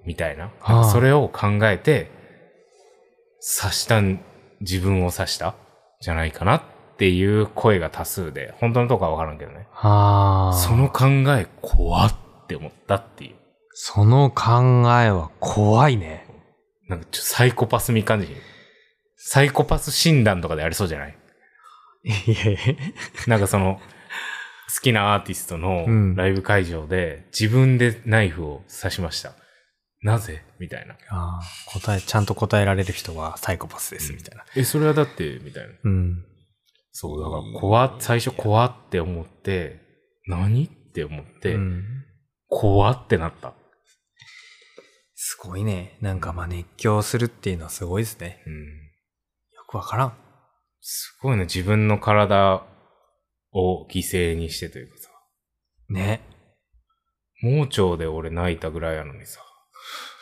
[0.06, 0.44] みたいな。
[0.44, 2.10] はあなそれを考えて、
[3.60, 4.20] 刺したん
[4.60, 5.54] 自分を指した？
[6.00, 6.62] じゃないかなっ
[6.96, 9.66] ていう声が多数で、本当のとこはわからんけどね。
[10.54, 12.14] その考え怖っ
[12.46, 13.36] て思ったっていう。
[13.74, 16.29] その考えは怖いね。
[16.90, 18.28] なんかちょっとサイコパス味感じ。
[19.16, 21.16] サイコパス診断とかでありそうじゃない？
[22.04, 22.58] いやいや。
[23.28, 23.80] なんかその、
[24.74, 29.34] 好きなアーティストのうんライブ会場で自分でナイフを刺しました。
[30.02, 30.42] なぜ？
[30.58, 30.94] みたいな。
[31.10, 34.44] ああ、答え、ちゃんと答えられる人はサイコパスです、みたいな。
[34.56, 35.74] え、それはだって、みたいな。
[35.84, 36.24] うん。
[36.90, 39.80] そう、だから怖っ、最初怖って思って、
[40.26, 40.64] 何？
[40.64, 41.84] って思って、うん
[42.48, 43.54] 怖ってなった。
[45.42, 45.96] すごいね。
[46.02, 48.42] なんかまあ熱狂するっていうのはすごいですね。
[48.46, 48.54] うん。
[48.54, 50.12] よくわからん。
[50.82, 52.62] すごいね、自分の体
[53.52, 55.08] を犠牲にしてというかさ。
[55.88, 56.20] ね。
[57.42, 59.40] 盲腸で俺泣いたぐらいやのにさ。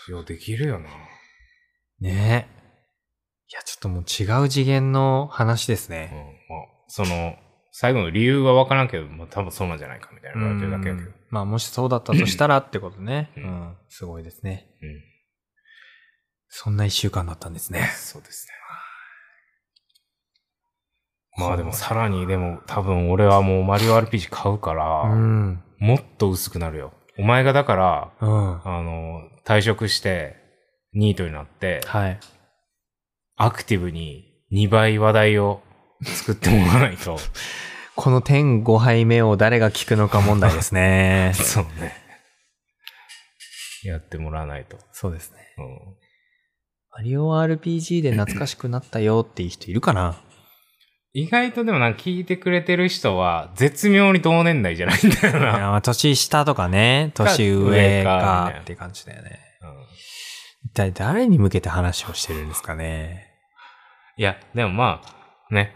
[0.09, 0.88] ようできるよな。
[2.00, 2.48] ね
[3.50, 5.98] いや、ちょっともう違う次元の話ですうん。
[5.98, 6.44] まあね。、
[6.87, 7.35] その、
[7.72, 11.17] 最後の理由はわからんけど、まあ多分そうなんじゃないかみたいな言われてるだけやけど。
[11.30, 13.30] うんまあもしそうだったとしたらってことね。
[13.36, 13.76] ううんん。
[13.88, 14.70] すごいですね。
[14.82, 15.02] うん。
[16.48, 17.90] そんな一週間だったんですね。
[17.94, 18.54] そうですね。
[21.38, 25.62] まあでもさらにでも多分俺はもうマリオ RPG 買うから、うん。
[25.78, 26.92] もっと薄くなるよ。
[27.16, 28.60] お前がだから、うん。
[28.64, 30.36] あの、退職して、
[30.94, 32.18] ニートになって、はい。
[33.36, 35.62] アクティブに2倍話題を
[36.02, 37.18] 作ってもらわないと。
[38.00, 41.32] この点5杯目を誰が聞くのか問題ですね。
[41.34, 41.92] そうね。
[43.82, 44.78] やってもらわないと。
[44.92, 45.38] そうですね。
[45.58, 45.64] うん
[46.96, 50.14] マリオ RPG で懐かしくなったよっていう人いるかな？
[51.12, 55.46] 意外とでもなんか聞いてくれてる人は、絶妙に同年代じゃないんだよいな。
[55.46, 59.40] やまあ年下とかね、か年上上かって感じだよね。
[59.62, 59.68] うん
[60.66, 63.26] 一体誰に向けて話をしてるんですかね？
[64.16, 65.02] いや、でもま
[65.50, 65.74] あ、ね。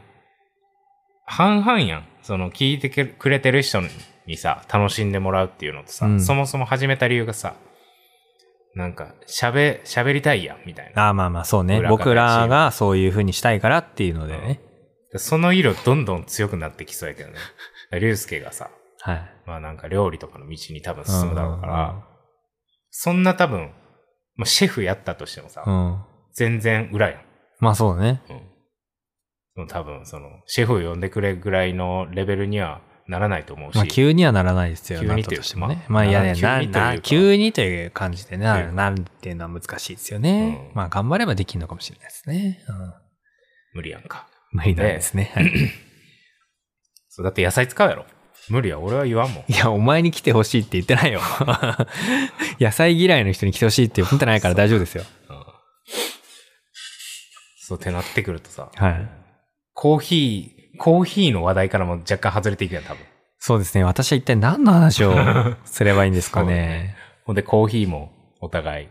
[1.26, 2.11] 半々やん。
[2.22, 3.80] その、聞いてくれてる人
[4.26, 7.54] にさ、楽しんでもらうっていうのとさ、うんそもそも始めた理由がさ、
[8.74, 11.06] なんか、喋、喋りたいやん、みたいな。
[11.06, 11.82] ああまあまあそうね。
[11.88, 14.60] 僕らがそういう風にしたいからっていうのでね。
[15.16, 17.36] その色どんどん強くなってきそうやけどね。
[18.00, 19.30] 竜介がさ、はい。
[19.46, 22.06] まあなんか料理とかの道に多分進むだろうかうんら、
[22.90, 23.72] そんな多分、
[24.36, 25.74] まあ、シェフやったとしてもさ、うん。
[25.74, 26.04] うん。
[26.32, 27.20] 全然裏やん。
[27.58, 28.22] まあそうだね。
[28.30, 28.40] うん。
[29.68, 33.76] 多分、その、シェフを呼んでくれぐらいのレベルにはならないと思うし。
[33.76, 35.00] まあ急にはならないですよ。
[35.00, 35.84] 急にとしてもね。
[35.88, 40.68] まあまあいやね、急なにというかな急にという感じでね、なるっていうのは難しいですよね。
[40.70, 42.64] うんまあ頑張ればできるのかもしれないですね。
[42.68, 42.92] うん。
[43.74, 44.26] 無理やんか。
[44.52, 45.32] 無理なんですね。
[45.34, 45.52] はい
[47.14, 48.06] そう、だって野菜使うやろ。
[48.48, 49.52] 無理や、俺は言わんもん。
[49.52, 51.20] いや、お前に来てほしいって言ってないよ。
[52.58, 55.04] 野菜嫌いの人に来てほしいって言ってないから大丈夫ですよ。
[55.28, 55.42] うん
[57.64, 59.21] そうってなってくるとさ、はい。
[59.74, 63.04] コーヒー、コーヒーの話題からも若干外れていくやん、多分。
[63.38, 63.84] そうですね。
[63.84, 65.14] 私は一体何の話を
[65.64, 66.96] すればいいんですかね。
[67.24, 68.88] ほんで、コーヒーもお互い。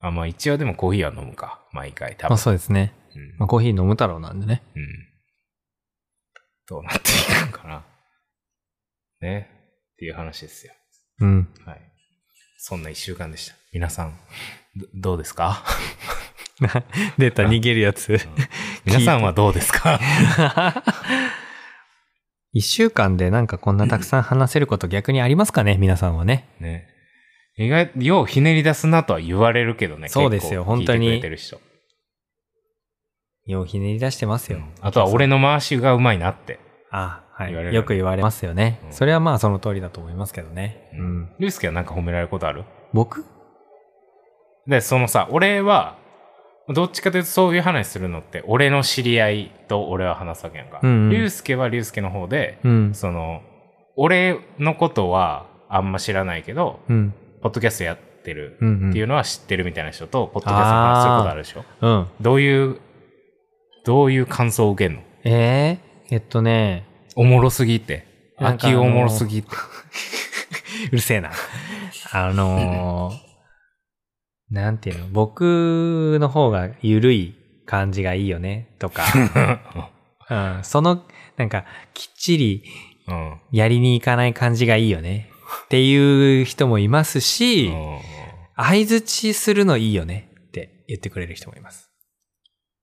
[0.00, 1.60] あ、まあ一応でもコーヒーは飲むか。
[1.72, 2.30] 毎回、多分。
[2.30, 2.94] まあそうですね。
[3.14, 4.62] うんまあコーヒー飲む太郎なんでね。
[4.74, 4.86] うん。
[6.68, 7.84] どうなっていくんかな。
[9.20, 9.50] ね。
[9.92, 10.72] っていう話ですよ。
[11.18, 11.52] うん。
[11.66, 11.80] はい。
[12.58, 13.56] そんな一週間でした。
[13.72, 14.18] 皆さん、
[14.76, 15.62] どどうですか？
[17.18, 18.18] 出た、逃げるやつ。
[18.84, 19.98] 皆さんはどうですか？
[22.52, 25.76] 一週間でなんかこんなたくさん話せること逆にありますかね？
[25.78, 26.48] 皆さんはね。
[26.60, 26.88] ね。
[27.56, 30.08] 意外、ようひねり出すなとは言われるけどね。
[30.08, 31.22] そうですよ本当に。
[33.46, 34.60] ようひねり出してますよ。
[34.80, 36.58] あとは俺の回しがうまいなって。
[36.90, 37.76] あは言われるい。
[37.76, 38.80] よく言われますよね。
[38.84, 40.90] うんそれはまあその通りだと思いますけどね。
[40.94, 41.32] ううんん。
[41.38, 42.64] リュウスケはなんか褒められることある？
[42.92, 43.24] 僕？
[44.66, 45.96] で、そのさ、俺は、
[46.72, 50.80] どっちかというとそういう話するのって、俺の知り合いと俺は話すわけやんか。
[50.82, 51.30] うんうんはリュウ
[51.84, 52.94] スケの方で、うん。
[52.94, 53.42] その、
[53.96, 57.14] 俺のことはあんま知らないけど、うん。
[57.42, 58.58] ポッドキャストやってるっ
[58.92, 61.64] ていうのは知ってるみたいな人と、ポッドキャストの話することあるでしょ？
[61.80, 62.06] うん。
[62.20, 62.80] どういう、
[63.84, 65.02] どういう感想を受けんの？
[65.24, 68.06] えー、えっとね、おもろすぎて。
[68.38, 69.48] 秋おもろすぎて。
[70.92, 71.30] うるせえな。
[72.12, 73.14] あのー、
[74.50, 77.34] なんていうの、僕の方が緩い
[77.66, 79.04] 感じがいいよね、とか、
[80.28, 81.04] うん、その、
[81.36, 82.64] なんか、きっちり
[83.08, 83.40] うん。
[83.50, 85.30] やりに行かない感じがいいよね、
[85.64, 87.98] っていう人もいますし、うん。
[88.56, 91.90] 相づちするのいいよね、って言ってくれる人もいます。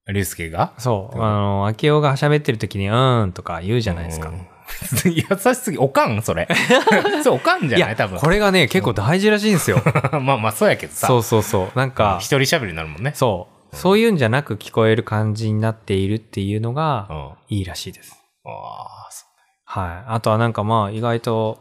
[0.09, 0.73] リュウスケが？
[0.77, 4.29] そう、うんあの、秋夫が喋ってる時に、うーんとか言うじゃないですか。
[4.29, 4.47] うん
[5.05, 5.21] 優
[5.53, 6.21] しすぎ、おかん？
[6.21, 6.47] それ。
[7.23, 7.95] それおかんじゃない？
[7.95, 8.19] 多分。
[8.19, 9.81] これがね、結構大事らしいんですよ。
[10.21, 11.07] まあまあそうやけどさ。
[11.07, 11.77] そうそうそう。
[11.77, 13.11] なんか、一人喋りになるもんね。
[13.15, 13.75] そう。
[13.75, 18.15] そういうんじゃなく聞こえる感じになっているっていうのがいいらしいです。
[18.45, 19.25] あ、そ
[19.65, 20.03] はい。
[20.07, 21.57] あとはなんかまあ意外と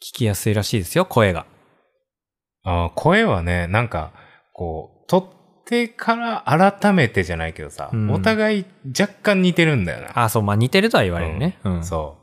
[0.00, 1.44] 聞きやすいらしいですよ、声が。
[2.64, 4.12] あー声はね、なんか、
[4.52, 5.28] こう、撮
[5.62, 6.44] ってから
[6.80, 8.64] 改めてじゃないけどさ、うんお互い
[8.98, 10.24] 若干似てるんだよな。
[10.24, 11.58] あ、そう、まあ似てるとは言われるね。
[11.64, 11.84] うん。
[11.84, 12.22] そう。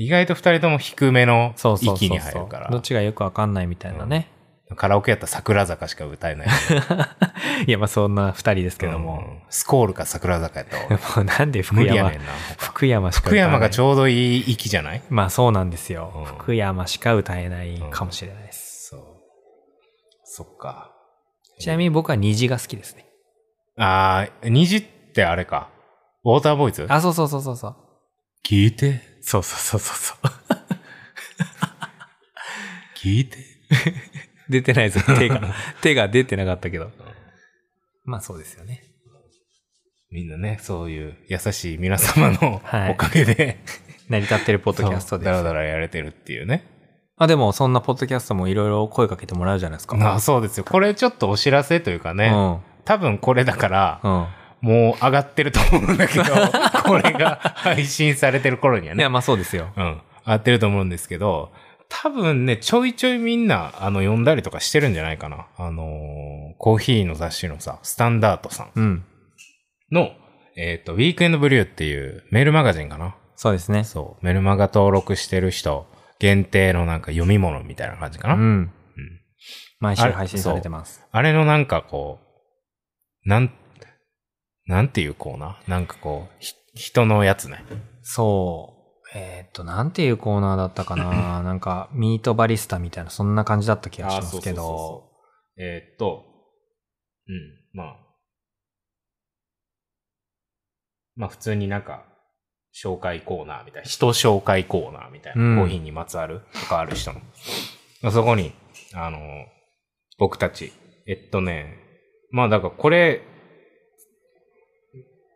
[0.00, 2.70] 意外と二人とも低めのそうそうそうそう息に入るから。
[2.70, 4.28] どっちがよくわかんないみたいなね。
[4.76, 6.48] カラオケやったら桜坂しか歌えない。
[7.66, 9.18] いや、まあそんな二人ですけども。
[9.18, 12.10] うんスコールか桜坂やったらもうなんで福山。
[12.58, 13.50] 福山しか歌福えない。
[13.50, 15.02] 山がちょうどいい息じゃない？
[15.10, 16.12] まあそうなんですよ。
[16.16, 18.88] うん福山しか歌えないかもしれないです。
[18.88, 19.00] そう。
[20.24, 20.90] そっか。
[21.58, 23.06] ちなみに僕は虹が好きですね。
[23.76, 24.82] あー、虹っ
[25.14, 25.70] てあれか。
[26.24, 26.86] ウォーターボーイズ？
[26.88, 27.76] あ、そうそうそうそうそう。
[28.44, 30.18] 聞いて、そうそうそうそうそう。
[32.96, 33.38] 聞いて。
[34.48, 35.18] 出てないです。
[35.18, 36.90] 手が、 手が出てなかったけど。
[38.04, 38.82] まあそうですよね。
[40.10, 43.58] みんなね、そういう優しい皆様のはいおかげで、
[44.08, 46.64] 成り立ってるポッドキャストでだらだらやれてるっていうね。
[47.16, 50.14] あ、でもそんなポッドキャストもいろいろ声かけてもらうじゃないですか。
[50.14, 50.64] あそうですよ。
[50.64, 54.12] これちょっとお知らせというかね、多分これだから、うん。
[54.12, 54.26] うん。
[54.64, 56.24] もう上がってると思うんだけど、
[56.84, 59.70] これが配信されてる頃にはいや、ね、まあそうですよ。
[59.76, 61.52] うん、上がってると思うんですけど、
[61.90, 65.46] 多分ね、ちょいちょいみんな、あの、読んだりとかしてるんじゃないかな。
[65.58, 69.04] あのーコーヒーの雑誌のさ、スタンダードさんうん。
[69.92, 70.12] の、
[70.56, 73.16] えっ、と、ウィークエンドブリューっていうメールマガジンかな。
[73.36, 73.84] そうですね。
[73.84, 74.24] そう。
[74.24, 75.86] メルマガ登録してる人、
[76.24, 78.34] 限定のなんか読み物みたいな感じかな。
[78.34, 78.72] うん。
[79.78, 81.06] 毎週配信されてます。
[81.12, 82.18] あれのなんかこ
[83.26, 83.52] う、なん、
[84.64, 85.70] なんていうコーナー？
[85.70, 87.62] なんかこう、ひ人のやつね。
[88.00, 89.18] そう。
[89.18, 91.42] えーっと、なんていうコーナーだったかな？
[91.44, 95.10] なんか、ミートバリスタみたいな、そんな感じだった気がしますけど。
[95.58, 95.62] う。
[95.62, 96.24] えーっと、
[97.28, 97.34] うん、
[97.74, 97.96] まあ。
[101.16, 102.06] まあ普通になんか、
[102.74, 107.20] 紹介コーナーみたいな、人紹介コーナーみたいな、うんコーヒーにまつわるとかある人の。
[108.02, 108.52] まあそこに、
[108.92, 109.18] あの、
[110.18, 110.72] 僕たち、
[111.06, 111.78] えっとね、
[112.30, 113.22] まあだからこれ、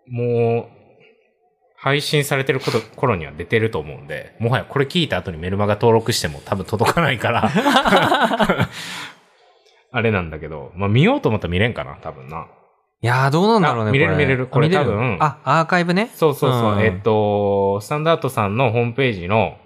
[0.08, 0.78] もう、
[1.76, 7.48] 配信されてること頃には出てると思うんで、もはやこれ聞いた後にメルマガ登録しても多分届かないから、
[9.92, 12.48] あれなんだけど、まあ見ようと思ったら見れんかな、多分な。
[13.00, 13.90] いやー、どうなんだろうね。
[13.90, 16.10] あ見れるこ見れるこれ多分あ、アーカイブね？
[16.14, 19.56] そうそうそう、うんえっと、スタンダードさんのホームページの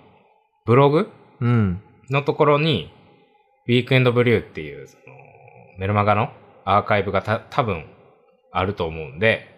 [0.67, 1.11] ブログ？
[1.41, 1.81] うん。
[2.11, 2.93] のところに、
[3.67, 5.03] ウィークエンドブリューっていう、その
[5.79, 6.31] メルマガの
[6.65, 7.87] アーカイブがた多分
[8.53, 9.49] あると思うんで、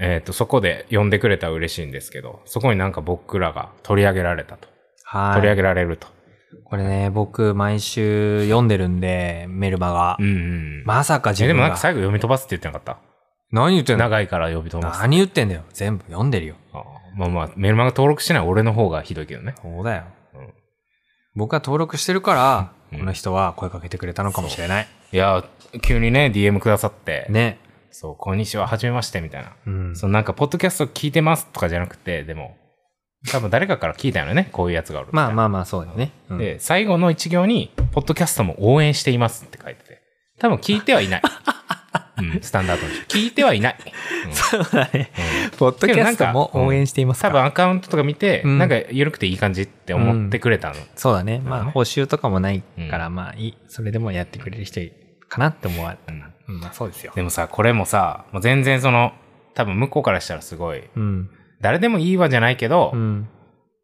[0.00, 4.68] えっ、と、そこで読んでくれたら嬉しいんですけど、そこになんか僕らが取り上げられたと。
[5.04, 5.34] はい。
[5.34, 6.08] 取り上げられると。
[6.64, 10.16] これね、僕、毎週読んでるんで、メルマガ。
[10.18, 10.82] うんうん。
[10.84, 11.76] まさか自分がえでもなんか。
[11.76, 12.98] 最後読み飛ばすって言ってなかっ
[13.50, 14.04] 何言ってんの？
[14.04, 15.00] た長いから読み飛ばす。
[15.00, 15.62] 何言ってんだよ。
[15.72, 16.56] 全部読んでるよ。
[16.72, 16.84] あ
[17.16, 19.54] まあまあ、メルマガ登録してない俺の方がひどいけどね。
[19.62, 20.04] そうだよ。
[20.34, 20.48] うん
[21.34, 24.88] 僕が登録してるから、うんこの人は声かけてくれたのかもしれない。
[25.12, 25.44] いや、
[25.82, 27.60] 急にね、DM くださって、ね。
[27.90, 29.52] そう、こんにちは、はじめまして、みたいな。
[29.66, 29.94] うん。
[29.96, 32.56] そのなんか、ポッドキャスト聞いてますとかじゃなくて、でも、
[33.26, 35.10] 多分誰かから聞いたよね、こういうやつがおる。
[35.12, 36.12] まあまあまあ、そうだよね。
[36.30, 40.02] うんで、最後の一行に、ポッドキャストも応援していますって書いてて。
[40.38, 41.22] 多分聞いてはいない。
[42.18, 42.92] うん、スタンダードに。
[43.08, 43.76] 聞いてはいない。
[44.26, 45.10] うんそうだね。
[45.44, 50.74] うんポッドキャストも応援していますか多分アカウントとか見て、うんなんか緩くていい感じって思ってくれたの。
[50.94, 51.40] そうだね。
[51.44, 53.58] まあ、ね報酬とかもないから、うんまあいい。
[53.66, 54.80] それでもやってくれる人
[55.28, 56.12] かなって思われた。
[56.12, 57.12] うんうん、まあそうですよ。
[57.14, 59.12] でもさ、これもさ、もう全然その、
[59.54, 61.30] 多分向こうからしたらすごい、うん。
[61.60, 63.28] 誰でもいいわじゃないけど、うん。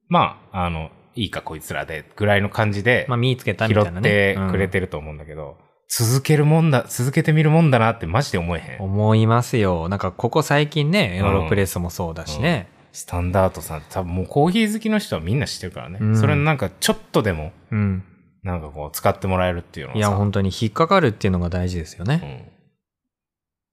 [0.08, 4.08] まあ、あの、いいかこいつらで、ぐらいの感じで、まあ、見つけたみた拾っいなね。
[4.08, 5.56] てくれうんてると思うんだけど、
[5.88, 8.82] 続けるもんだ、続けてみるもんだなってマジで思えへん。
[8.82, 9.88] 思いますよ。
[9.88, 12.68] なんか、ここ最近ね、うんヨーロプレスもそうだしね。
[12.92, 15.98] スタンダードさん、多分もうコーヒー好きの人はみんな知ってるからね。
[16.00, 18.04] うんそれのなんかちょっとでも、うん。
[18.44, 22.20] なんかこう使ってもらえるっていうのいや、本当に引っかかるっていうのが大事ですよね。
[22.22, 22.52] うん。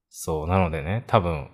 [0.09, 1.49] そう、なのでね、多分、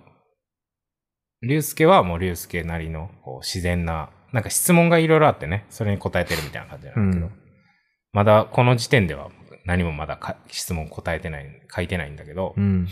[1.42, 7.32] 竜介はもう竜介なりのこう自然な、なんか質問がいろいろあってね、それに答えてるみたいな感じなんだけど、うん
[8.12, 9.28] まだこの時点では
[9.64, 12.88] 何もまだか質問答えてない、書いてないんだけど、うん。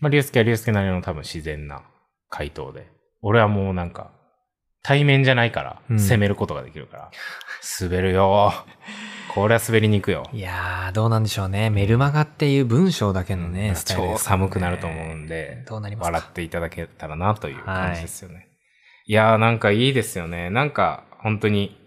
[0.00, 1.84] まあ、竜介は竜介なりの多分自然な
[2.28, 2.88] 回答で、
[3.22, 4.10] 俺はもうなんか、
[4.82, 7.10] 対面じゃないから、うん攻めることができるから、
[7.80, 8.52] 滑るよ。
[9.34, 10.28] これは滑りに行くよ。
[10.32, 11.70] いやー、どうなんでしょうね。
[11.70, 16.12] メルマガっていう文章だけのね、うんスタイル超寒くなると思うんで、どうなりますか？
[16.18, 18.48] 笑っていただけたらなという感じですよね。
[19.06, 20.50] い、やーなんかいいですよね。
[20.50, 21.78] なんか本当に、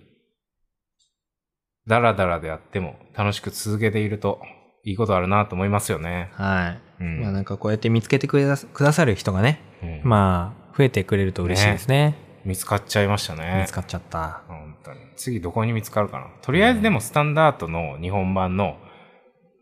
[1.87, 4.41] ダラダラであっても楽しく続けていると
[4.83, 6.31] いいことあるなと思いますよね。
[6.33, 7.03] はい。
[7.03, 12.15] うんまあなんかこうやって見つけてくれださる人がね、うんまあ増えてくれると嬉しいですね。
[12.45, 13.61] 見つかっちゃいましたね。
[13.61, 14.43] 見つかっちゃった。
[14.47, 14.99] 本当に。
[15.15, 16.27] 次どこに見つかるかな？
[16.41, 18.77] とりあえずでもスタンダードの日本版の、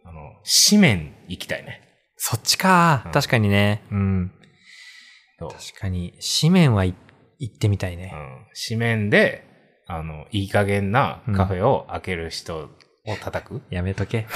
[0.03, 0.33] あの、
[0.69, 1.81] 紙面行きたいね。
[2.17, 3.11] そっちかうん。
[3.11, 3.83] 確かにね。
[3.91, 4.31] うん。
[5.39, 6.93] 確かに、紙面はい
[7.39, 8.07] 行ってみたいうね。
[8.07, 8.47] ん。
[8.67, 9.45] 紙面で、
[9.87, 12.69] あの、いい加減なカフェを開ける人
[13.05, 14.27] を叩く、やめとけ。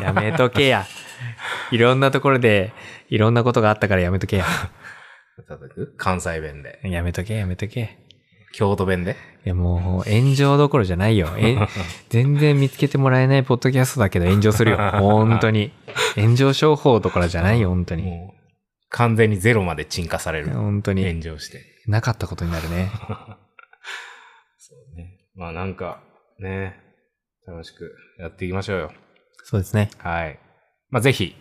[0.00, 0.86] やめとけや。
[1.72, 2.72] いろんなところで、
[3.08, 4.44] いろんなことがあったからやめとけや。
[5.36, 5.94] 叩く？
[5.96, 6.80] 関西弁で。
[6.84, 7.98] やめとけ、やめとけ。
[8.52, 9.16] 京都弁で？
[9.44, 11.28] いやもう、炎上どころじゃないよ。
[11.38, 11.56] え、
[12.10, 14.76] 全然見つけてもらえないポッドキャストだけど炎上するよ。
[14.76, 15.72] 本当に。
[16.14, 18.02] 炎上商法どころじゃないよ、本当に。
[18.02, 18.40] もう、
[18.90, 20.50] 完全にゼロまで沈下される。
[20.50, 21.06] 本当に。
[21.08, 21.60] 炎上して。
[21.86, 22.90] なかったことになるね。
[24.58, 25.18] そうね。
[25.34, 26.02] まあなんか、
[26.38, 26.76] ね、
[27.46, 28.92] 楽しくやっていきましょうよ。
[29.44, 29.90] そうですね。
[29.98, 30.38] はい。
[30.90, 31.34] まあぜひ、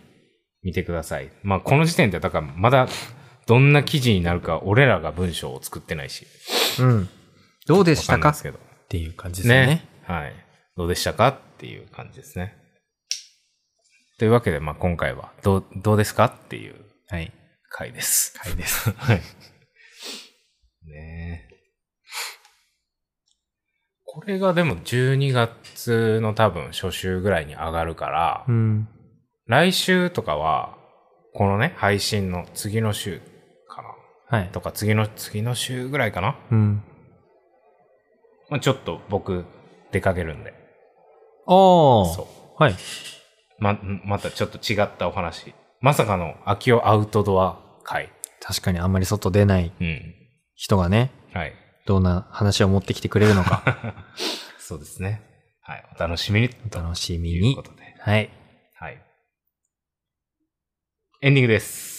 [0.63, 1.29] 見てください。
[1.43, 2.87] まあこの時点で、だからまだ、
[3.51, 6.25] どんな記事になるか、俺らが文章を作ってないし。
[6.79, 7.09] うん。
[7.67, 8.29] どうでしたか？
[8.29, 8.41] っ。
[8.87, 9.67] ていう感じですよね。
[9.67, 9.89] ね。
[10.05, 10.33] はい。
[10.77, 11.27] どうでしたか？
[11.27, 12.55] っていう感じですね。
[14.19, 16.27] というわけで、まあ今回は、どう、どうですか？
[16.27, 16.75] っていう
[17.09, 17.33] はい。
[17.69, 18.39] 回です。
[18.39, 18.89] 回です。
[18.89, 19.17] はい。
[20.85, 21.53] ねえ。
[24.05, 28.87] これがでも12月の多分初週ぐらいに上がるから、うん。
[29.45, 30.77] 来週とかは、
[31.33, 33.19] このね、配信の次の週
[34.31, 34.49] はい。
[34.51, 36.37] とか次の、次の週ぐらいかな？
[36.51, 36.83] うん。
[38.49, 39.45] まあ、ちょっと僕、
[39.91, 40.53] 出かけるんで。
[41.45, 42.05] おー。
[42.13, 42.23] そ
[42.59, 42.63] う。
[42.63, 42.75] はい。
[43.59, 45.53] ま、またちょっと違ったお話。
[45.81, 48.09] まさかの秋をアウトドア会。
[48.41, 50.15] 確かにあんまり外出ないうん。
[50.55, 51.53] 人がね、はい。
[51.85, 53.63] どんな話を持ってきてくれるのか、
[54.59, 55.21] そうですね。
[55.61, 55.83] はい。
[55.95, 56.49] お楽しみに。
[56.71, 57.63] お楽しみにというこ。
[57.63, 57.81] とで。
[57.99, 58.29] はい。
[58.75, 59.01] はい。
[61.21, 61.90] エンディングです。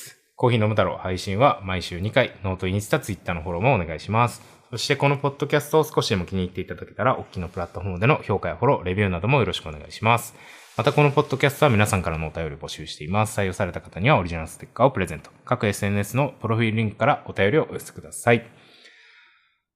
[0.42, 4.42] コーヒー飲む太郎配信は毎週2回、ノート、インスタ、ツイッターのフォローもお願いします。
[4.72, 10.34] そしてこのポッドキャストを少しでも気に入っていただけたら、おっきのプラットフォームでの評価やフォロー、レビューなどもよろしくお願いします。
[10.76, 13.38] またこのポッドキャストは皆さんからのお便りを募集しています。
[13.38, 15.30] 採用された方にはオリジナルステッカーをプレゼント。
[15.44, 18.44] 各 SNS のプロフィールリンクからお便りをお寄せください。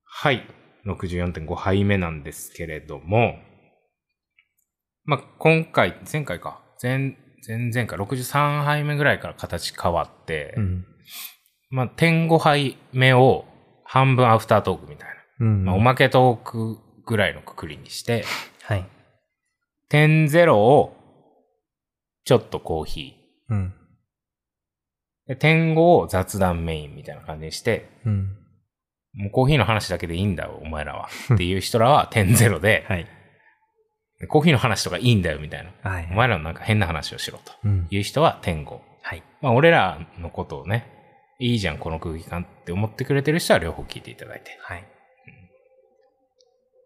[0.05, 0.49] はい。
[0.85, 3.37] 64.5杯目なんですけれども、
[5.05, 6.61] まあ、今回、前回か。
[6.83, 10.87] 前、前々回、63杯目ぐらいから形変わって、うん。
[11.71, 13.45] まあ、点5杯目を
[13.85, 15.09] 半分アフタートークみたい
[15.41, 15.47] な。
[15.47, 15.65] うん。
[15.65, 18.25] まあ、おまけトークぐらいのくくりにして、
[18.63, 18.85] はい。
[19.89, 20.97] 点0を
[22.25, 23.15] ちょっとコーヒ
[23.49, 23.75] うん。
[25.27, 25.29] ー。
[25.29, 28.37] で点5を雑談メインみたいな感じにして、うん。
[29.15, 31.09] もうコーヒーの話だけでいいんだよ、お前らは。
[31.35, 33.07] っていう人らは点0で、 はい。
[34.29, 35.91] コーヒーの話とかいいんだよ、みたいな。
[35.91, 36.09] はい。
[36.11, 37.87] お前らのなんか変な話をしろとうん。
[37.91, 38.79] いう人は点5。
[39.03, 39.23] はい。
[39.43, 40.91] まあ、俺らのことをね、
[41.39, 44.53] いいじゃん、この空気感って思ってくれてる人は両方聞いていただいて。
[44.53, 44.85] っはい。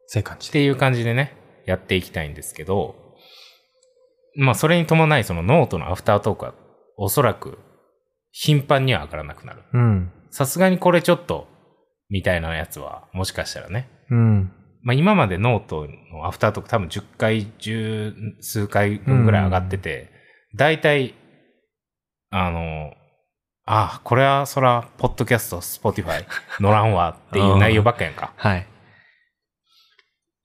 [0.06, 0.52] そういう感じで。
[0.54, 2.96] ていう感じでね、やっていきたいんですけど、
[4.36, 6.54] まあ、それに伴い、そのノートのアフタートークは、
[6.96, 7.58] おそらく、
[8.32, 9.62] 頻繁には上がらなくなる。
[9.72, 10.12] うん。
[10.30, 11.48] さすがにこれちょっと、
[12.08, 13.88] みたいなやつは、もしかしたらね。
[14.10, 14.52] うん。
[14.82, 20.10] まあ、今までノートのアフタートーク多分10回、十数回分ぐらい上がってて、
[20.54, 21.14] 大体、
[22.30, 22.94] あの、
[23.66, 26.26] ああ、これはそら、ポッドキャスト、 Spotify
[26.60, 28.32] 乗らんわっていう内容ばっかやんか。
[28.36, 28.66] はい。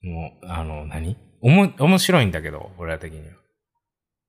[0.01, 1.17] もう、あの、何？
[1.41, 3.33] おも、面白いんだけど、俺ら的には。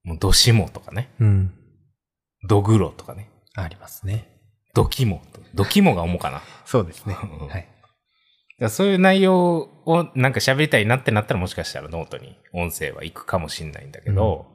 [0.04, 1.10] もう、ドシモとかね。
[1.18, 1.54] うん。
[2.48, 3.30] ドグロとかね。
[3.54, 4.28] ありますね。
[4.74, 5.22] ドキモ。
[5.54, 6.42] ドキモが主かな。
[6.64, 7.16] そうですね。
[7.40, 7.68] うんはい。
[8.68, 14.46] そういう内容をなんか喋りたいなってなったらもしかしたらノートに音声は行くかもしれないんだけど、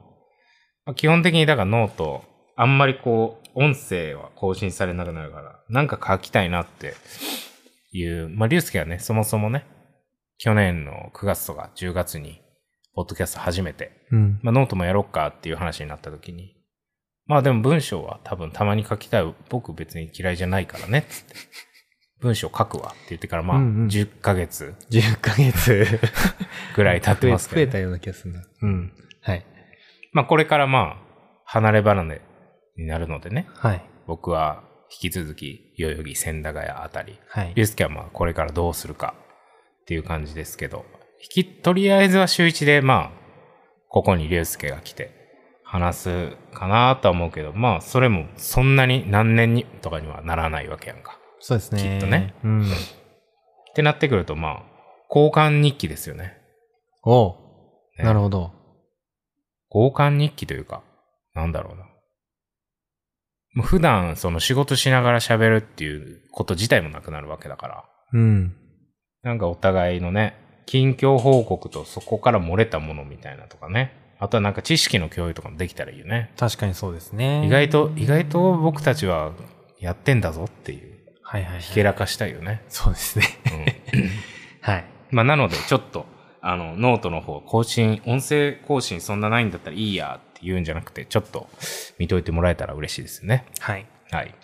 [0.84, 2.24] まあ基本的にだから note、
[2.56, 6.94] あんまりこう、音声は更新されなくなるから、なんか書きたいなって
[7.92, 9.66] いう、まあ、リュウスケはね、そもそもね、
[10.38, 12.40] 去年の9月とか10月に、
[12.94, 14.40] ポッドキャスト始めて、うん。
[14.42, 16.56] まあ、ノートもやろっかっていう話になった時に、
[17.26, 19.34] まあでも文章は多分たまに書きたい。
[19.48, 21.34] 僕別に嫌いじゃないからね、つって。
[22.22, 26.00] 文章書くわって言ってからまあうんうん10ヶ月10ヶ月
[26.74, 27.66] ぐらい経ってますけど、ね。
[27.66, 28.44] 増えたような気がするな。
[28.62, 28.92] うん。
[29.20, 29.44] はい。
[30.12, 32.20] まあこれからまあ離れ離れ
[32.76, 33.48] になるのでね。
[33.54, 33.82] はい。
[34.06, 37.18] 僕は引き続き代々木千駄ヶ谷あたり。
[37.28, 37.52] はい。
[37.54, 39.14] リュウスケはまあこれからどうするか
[39.82, 40.84] っていう感じですけど、
[41.20, 43.22] 引き、とりあえずは週一でまあ、
[43.88, 45.10] ここにリュウスケが来て
[45.64, 51.18] 話すかなとは思うけど、まあそれもそんなに何年にとかにはならないわけやんか。
[51.42, 51.82] そうですね。
[51.82, 52.34] きっとね。
[52.44, 52.62] うん。
[52.62, 52.66] っ
[53.74, 54.62] てなってくるとまあ、
[55.08, 56.38] 交換日記ですよね。
[57.04, 57.34] おう
[57.98, 58.52] ねなるほど。
[59.74, 60.82] 交換日記というか、
[61.34, 61.84] なんだろうな。
[63.54, 67.84] もう普段その仕事しながら喋るっていうこと自体もなくなるわけだから。
[68.12, 68.54] うん。
[69.22, 70.36] なんかお互いのね、
[70.66, 74.00] 近況報告とそこから漏れたものみたいなとかね。
[74.18, 76.30] あとはなんか知識の共有とかもできたらいいよね。
[76.38, 77.44] 確かにそうですね。
[77.44, 79.32] 意外と、意外と僕たちは
[79.80, 81.01] やってんだぞっていう、
[81.32, 81.62] はいはい、はい。
[81.62, 82.62] ひけらかしたいよね。
[82.68, 83.24] そうですね。
[83.46, 84.10] うん。
[84.60, 84.84] はい。
[85.10, 86.04] まあ、なので、ちょっと、
[86.42, 91.48] あの、ノートの方、更新、音声更新そんなないんだったらいいやって言うんじゃなくて、ちょっと
[91.98, 93.46] 見といてもらえたら嬉しいですよね。
[93.60, 93.86] はい。
[94.10, 94.34] はい。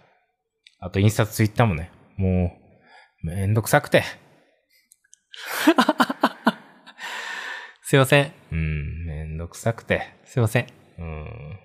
[0.81, 2.57] あと、インスタ、ツイッターもね、も
[3.23, 4.03] う、めんどくさくて。
[7.83, 8.33] すいません。
[8.51, 10.15] うん、めんどくさくて。
[10.25, 10.67] すいません。
[10.99, 11.59] うん。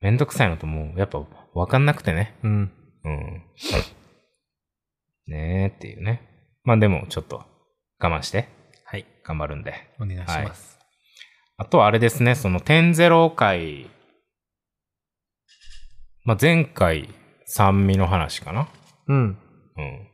[0.00, 2.34] めんどくさいのともう、やっぱ、わかんなくてね。
[2.42, 2.72] うん。
[3.04, 3.42] うん。
[5.32, 6.22] ねえっていうね。
[6.64, 7.44] まあでも、ちょっと、
[7.98, 8.48] 我慢して、
[8.84, 9.06] はい。
[9.24, 9.74] 頑張るんで。
[10.00, 10.78] お願いします。
[11.56, 13.90] あとはあれですね、その点ゼロ回、
[16.24, 17.08] まあ、前回
[17.46, 18.68] 酸味の話かな
[19.08, 19.38] うん。
[19.76, 20.08] うん。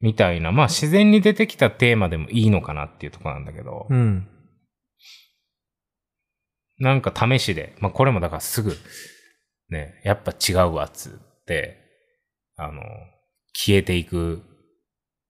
[0.00, 4.28] みたいな、まあ自然に出てきたテーマでもいいのかなっていうところなんだけど、うん。
[6.78, 8.76] なんか試しで、まあこれもだからすぐ、
[9.68, 11.76] ね、やっぱ違うわっつって、
[12.56, 12.82] あの、
[13.52, 14.42] 消えていく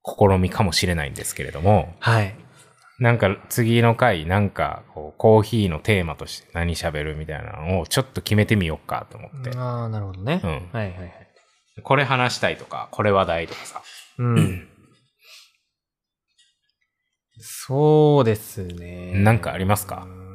[0.04, 2.34] 試みかもしれないんですけれども、はい。
[2.98, 9.56] なんか次の回、なんかこうコーヒーのテーマとして何喋るみたいなのをちょっと決めてみようかと思って。
[9.56, 10.40] ああ、なるほどね。
[10.44, 11.12] うんはいはいはい。
[11.82, 13.82] これ話したいとか、これ話題とかさ。
[14.18, 14.68] うん。
[17.38, 19.12] そうですね。
[19.14, 20.06] なんかありますか？
[20.06, 20.29] うーん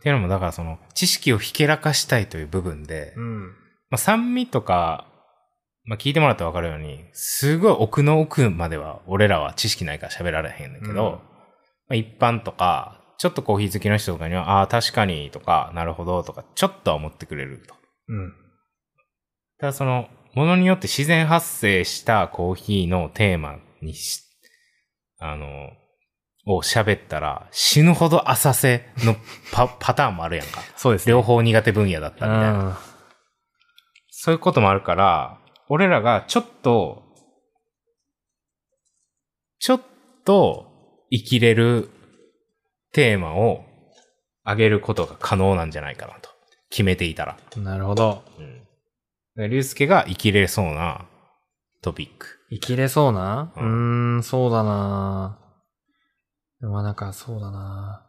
[0.00, 3.48] っていうのも、だからその、知識をひけらかしたいという部分で、うん。
[3.48, 3.52] ま
[3.92, 5.06] あ、酸味とか、
[5.84, 11.20] まあ、聞いてもらったらわかるように、すごい奥の奥までは、俺らは知識ないから喋られへんねんけど、うんま
[11.90, 17.74] あ、一般とか、ちょっとコーヒー好きの人とかには、ああ、確かにとか、なるほどとか、ちょっとは思ってくれると。
[18.08, 18.32] うん。
[19.58, 24.22] ただその、ものによって自然発生したコーヒーのテーマにし、
[25.18, 25.70] あの、
[26.46, 29.14] を喋ったら死ぬほど浅瀬の
[29.52, 30.60] パ パターンもあるやんか。
[30.76, 31.10] そうですね。
[31.10, 32.78] 両方苦手分野だったみたいな。
[34.10, 35.38] そういうこともあるから、
[35.68, 37.02] 俺らがちょっと、
[39.58, 39.80] ちょっ
[40.24, 40.66] と
[41.10, 41.90] 生きれる
[42.92, 43.64] テーマを
[44.44, 46.30] 上げることが可能なんじゃないかなと。
[46.70, 47.36] 決めていたら。
[47.56, 47.64] うん。
[47.64, 48.22] なるほど。
[48.38, 48.66] うん。
[49.36, 51.06] で竜介が生きれそうな
[51.82, 52.38] トピック。
[52.50, 53.52] 生きれそうな？
[53.56, 55.38] ううんーん、そうだな
[56.60, 58.06] まあなんかそうだな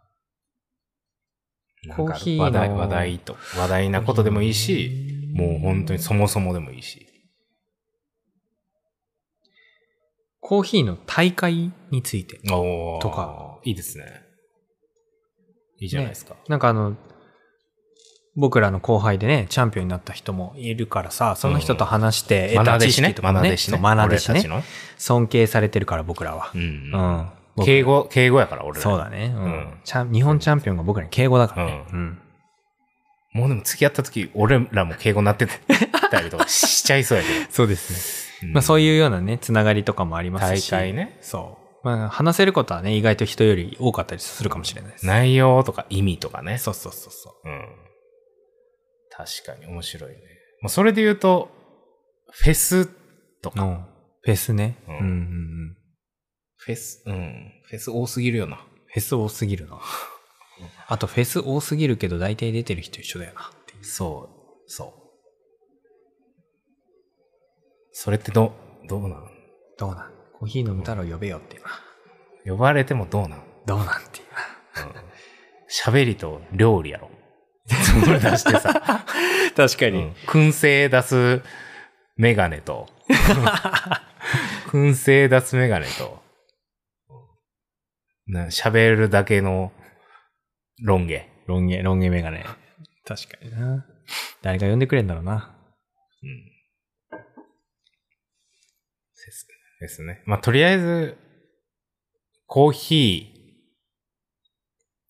[1.84, 7.08] なんかコーヒーの話題、話題と、話題なことでもいいし、もう本当にそもそもでもいいし。
[10.40, 12.40] コーヒーの大会について。
[12.48, 13.60] とか。
[13.64, 14.06] いいですね。
[15.80, 16.36] いいじゃないですか。
[16.48, 16.96] なんかあの、
[18.36, 23.78] 僕らの後輩でね、チャンピオンになった人もいるからさ、その人と話して得た知識とかもね、学弟子ね。
[23.82, 24.64] 学弟子ね。
[24.98, 26.58] 尊敬されてるから僕らはう。
[26.58, 26.62] ん。
[26.62, 27.30] うん。
[27.56, 28.82] 僕敬語、敬語やから俺ら。
[28.82, 29.34] そうだね。
[29.36, 31.86] うんうんチャン日本チャンピオンが僕らに敬語だからね。
[31.92, 32.22] ううん。
[33.34, 35.48] もうでも付き合った時、俺らも敬語になって
[36.10, 38.50] たり とかしちゃいそうやけそうですね。
[38.50, 38.54] ど。
[38.56, 40.70] まあそういいうようなね、つながりとかもありますし。
[40.70, 41.18] 大会ね。
[41.22, 41.88] そう。
[41.88, 45.06] まあ話せることはね、意外と人より多かったりするかもしれないです。
[45.06, 46.58] 内容とか意味とかね。
[46.58, 47.50] そうそうそうそう。
[47.50, 47.66] うん。
[49.10, 50.18] 確かに面白いね。
[50.62, 51.50] まあ、それで言うと、
[52.32, 52.86] フェス
[53.42, 53.64] とか。
[53.64, 53.86] うん。
[54.24, 54.78] フェスね。
[54.88, 55.78] ううんんうんうん。
[56.64, 57.52] フェス、うん。
[57.66, 58.58] フェス多すぎるよな。
[58.58, 59.80] フェス多すぎるな。
[60.88, 63.84] あとフェス多すぎるけど大体出てる人一緒だよなっていう。
[63.84, 64.30] そ
[64.68, 64.72] う。
[64.72, 64.94] そう。
[67.92, 68.54] それってど、
[68.88, 69.28] どうなん？
[69.78, 70.12] どうなん？
[70.40, 71.70] コーヒー飲む太郎呼べよっていうな。
[72.46, 73.44] 呼ばれてもどうなん？
[73.66, 74.26] どうなんっていう
[74.94, 75.04] な。
[75.70, 77.10] 喋りと料理やろ。
[78.04, 79.06] それ出してさ。
[79.56, 81.42] 確かうん燻製出す
[82.18, 82.88] メガネと、
[84.68, 86.21] 燻製出すメガネと、
[88.32, 89.72] な喋るだけの
[90.82, 91.30] ロン毛。
[91.48, 92.46] ロン毛、ロン毛メガネ。
[93.06, 93.86] 確かにな。
[94.42, 95.56] 誰が呼んでくれんだろうな。
[96.24, 96.46] うん。
[99.26, 99.48] です
[99.80, 100.24] ですね。
[100.26, 101.18] まあ、とりあえず、
[102.48, 103.42] コーヒー、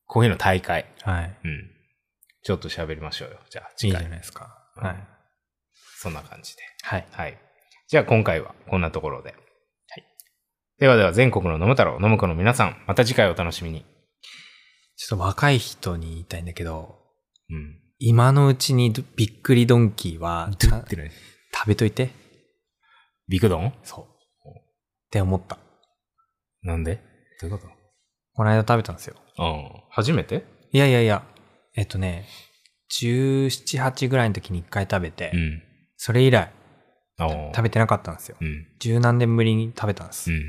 [0.07, 0.85] コーヒーの大会。
[1.01, 1.37] はい。
[1.43, 1.71] うん。
[2.43, 3.37] ちょっと喋りましょうよ。
[3.49, 4.09] じゃあ、いいじゃ次回。
[4.09, 4.57] ないですか。
[4.77, 5.07] うんはい。
[5.97, 6.63] そんな感じで。
[6.81, 7.07] はい。
[7.11, 7.37] はい。
[7.87, 9.35] じゃあ今回はこんなところで。
[10.81, 10.87] はい。
[10.87, 13.85] ではでは全国の飲む太郎、飲む子の皆さん、また次回お楽しみに。
[14.95, 16.97] ちょっと若い人に言いたいんだけど、
[17.49, 17.79] うん。
[17.99, 20.49] 今のうちにどびっくりドンキーは。
[20.59, 22.09] 食べといて。
[23.27, 23.73] ビクドン？
[23.83, 24.49] そう。
[24.49, 24.61] っ
[25.11, 25.59] て思った。
[26.63, 26.95] なんで？
[27.39, 27.71] どういうこと？
[28.33, 29.15] この間食べたんですよ。
[29.37, 29.69] うん。
[29.91, 30.45] 初めて？
[30.71, 31.23] いやいやいや、
[31.75, 32.25] えっとね、
[32.99, 35.61] 17、8ぐらいの時に一回食べて、うん。
[35.97, 36.51] それ以来
[37.19, 38.37] 食べてなかったんですよ。
[38.41, 38.67] うん。
[38.79, 40.31] 十何年ぶりに食べたんです。
[40.31, 40.41] うん。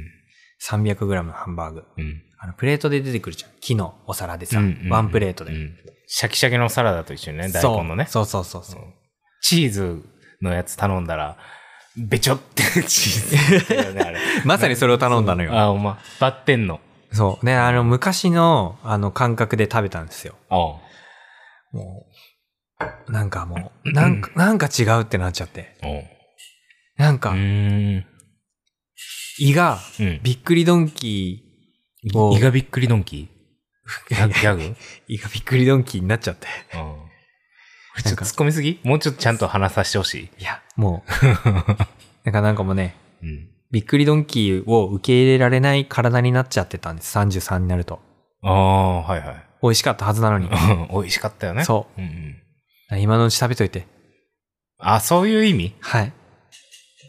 [0.68, 1.84] 300g のハンバーグ。
[1.96, 2.22] うん。
[2.38, 3.50] あの、プレートで出てくるじゃん。
[3.60, 5.52] 木のお皿でさ、うんうんワンプレートで。
[5.52, 5.76] うん
[6.14, 8.04] シャキシャキのサラダと一緒にね、大根のね。
[8.06, 8.82] そうそうそうそう。
[9.40, 10.02] チーズ
[10.42, 11.38] のやつ頼んだら、
[11.96, 14.16] べちょって チーズね。
[14.44, 15.58] まさにそれを頼んだのよ。
[15.58, 16.80] あ、おま、バッテンの。
[17.12, 17.46] そう。
[17.46, 20.34] ね、あの、昔の、あの、感覚で食べたんですよ。
[20.50, 20.82] も
[23.08, 25.76] う、なんかもう、なんか、なんか違うってなっちゃって。
[26.98, 28.06] なんかう、ーん。
[29.38, 30.20] 胃が、うん。
[30.22, 34.28] びっくりドンキーを胃がびっくりドンキー？
[34.28, 34.76] ギャグ？
[35.09, 36.46] 胃がびっくりドンキーになっちゃって。
[36.74, 38.03] うん。
[38.03, 38.80] ちょっと突っ込みすぎ？
[38.84, 40.30] もうちょっとちゃんと話させてほしい。
[40.40, 41.26] いや、もう、
[42.24, 43.48] なんかなんかもうね、うん。
[43.70, 47.16] びっくりドンキーを受け入れられない体になっちゃってたんです。
[47.18, 48.00] 33になると。
[48.42, 49.44] ああ、はいはい。
[49.62, 50.46] 美味しかったはずなのに。
[50.46, 51.64] う ん美味しかったよね。。
[51.64, 52.38] そううん
[52.90, 53.00] うん。
[53.00, 53.86] 今のうち食べといて。
[54.78, 55.74] あ、そういう意味？
[55.80, 56.12] はい。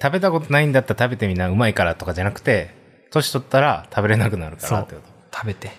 [0.03, 2.71] 食べたことないんだったら食べてみな、うまいからとかじゃなくて、
[3.09, 5.01] 年取ったら食べれなくなるからってこ
[5.33, 5.69] 食べて。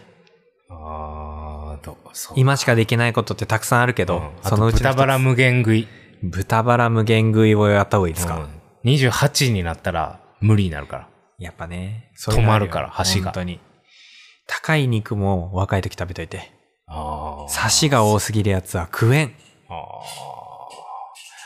[0.67, 0.75] と。
[0.75, 2.41] ああ、どう、そう。
[2.41, 5.89] 今しかできないことってたくさんあるけど、うんそのうち豚バラ無限食い。
[6.23, 11.09] 豚バラ無限食いをやった方がいいですか、うん28になったら無理になるから。
[11.39, 13.61] やっぱね、止まるから箸が本当に。
[14.47, 16.51] 高い肉も若い時食べといて。
[16.87, 17.49] ああ。
[17.51, 19.35] サシが多すぎるやつは食えん。
[19.69, 20.34] あー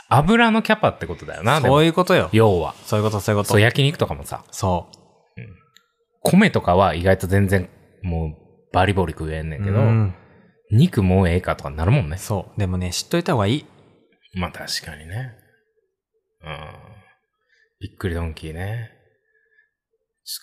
[0.09, 1.83] 油のキャパってことだよな、でそうも。
[1.83, 2.29] いうことよ。
[2.33, 2.75] 要は。
[2.85, 3.51] そういうこと、そういうこと。
[3.51, 4.91] そう、焼肉とかもさ、そ
[6.23, 7.69] 米とかは意外と全然、
[8.03, 9.63] もう、バリボリ食えんねう。
[9.63, 10.15] んけど、うん
[10.71, 12.19] 肉もうええかとかなるもんね。
[12.19, 12.61] そう。
[12.61, 13.67] でもね、知っといた方がいい。
[14.35, 15.33] まあ確かにね。
[16.45, 16.59] うん。
[17.81, 18.91] びっくりドンキーね。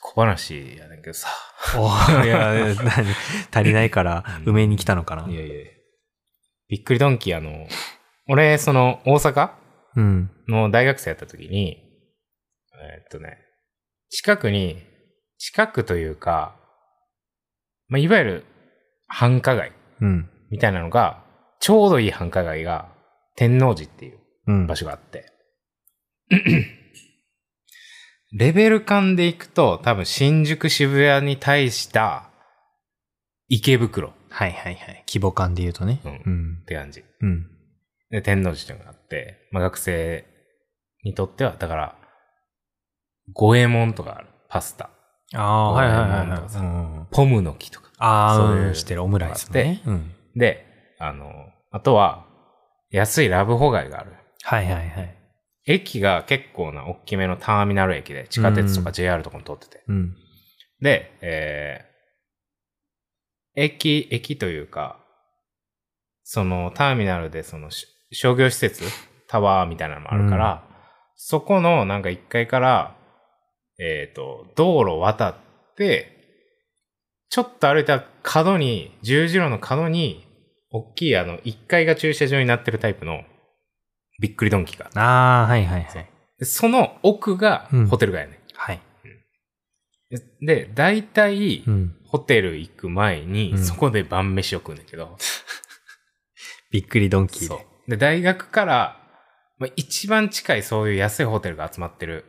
[0.02, 1.30] 小話やねんけどさ。
[1.78, 2.76] おいや、何？
[3.54, 5.30] 足りないから埋めに来たのかな。
[5.30, 5.54] いやいや
[6.70, 7.68] びっくりドンキーあの、
[8.28, 9.52] 俺、その、大阪？
[9.96, 10.32] うん。
[10.48, 11.78] の大学生やった時に、
[12.74, 13.38] えーっとね、
[14.10, 14.82] 近くに、
[15.38, 16.56] 近くというか、
[17.88, 18.46] まあ、いわゆる
[19.08, 19.72] 繁華街
[20.02, 20.30] うん。
[20.50, 21.24] みたいなのが、
[21.60, 22.90] ちょうどいい繁華街が
[23.36, 24.68] 天王寺っていううん。
[24.68, 25.32] 場所があって。
[28.34, 32.30] レベル感でいくと、多分新宿渋谷に対した
[33.48, 35.06] 池袋っはいはいはい。
[35.08, 36.02] 規模感で言うとね。
[36.04, 36.30] うんう
[36.62, 36.64] ん。
[36.66, 37.06] て感じ。
[37.22, 37.48] うん。
[38.16, 40.26] で、天王寺っていうのがあって、まあ、学生
[41.04, 41.96] にとっては、だから、
[43.34, 44.28] 五右衛門とかある。
[44.48, 44.90] パスタ。
[45.34, 46.40] ああ、はいはいはいはい。
[46.40, 47.92] うんポムの木とか。
[47.98, 49.82] ああ、そういううんしてるオムライスね。
[49.86, 50.12] うん。
[50.34, 50.66] で、
[50.98, 51.30] あの、
[51.72, 52.26] あとは、
[52.90, 54.14] 安いラブホ街がある。
[54.44, 55.18] はいはいはい。
[55.66, 59.84] 駅が結構な大きめのターミナル駅で、地下鉄とうんか JR とかも通ってて。
[59.90, 60.16] うん。
[60.80, 65.02] で、えー、駅、駅というか、
[66.24, 68.84] そのターミナルでそのし商業施設、
[69.28, 70.64] タワーみたいなのもあるから、
[71.16, 72.96] そこのなんか1階から、
[73.80, 75.36] えっ、と、道路を渡っ
[75.76, 76.16] て、
[77.30, 80.26] ちょっと歩いた角に、十字路の角に、
[80.72, 83.24] 大きいあの、1階が駐車場になってるタイプの、
[84.20, 86.10] びっくりドンキーがあああ、はいはいはい。
[86.40, 88.82] でその奥がうんホテル街やね、はい。
[90.42, 90.46] ん。
[90.46, 91.96] で、大体、うん。
[92.06, 95.18] ホテル行く前に、うんそこで晩飯を食うんだけど、
[96.72, 97.75] びっくりドンキーそうで。。
[97.88, 98.98] で、大学から、
[99.58, 102.26] まあ、一番近いそういう安いホテルが集まってる。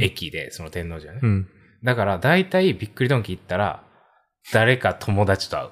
[0.00, 1.20] 駅で、その天王寺はね。
[1.22, 1.48] うん。
[1.82, 3.82] だから、大体びっくりドンキー行ったら、
[4.52, 5.70] 誰か友達と会う。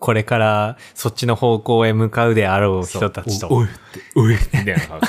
[0.00, 3.48] これからそっちの方向へ向かうであろう人たちと。
[3.48, 3.74] おおいって、
[4.16, 5.00] おいみたいな顔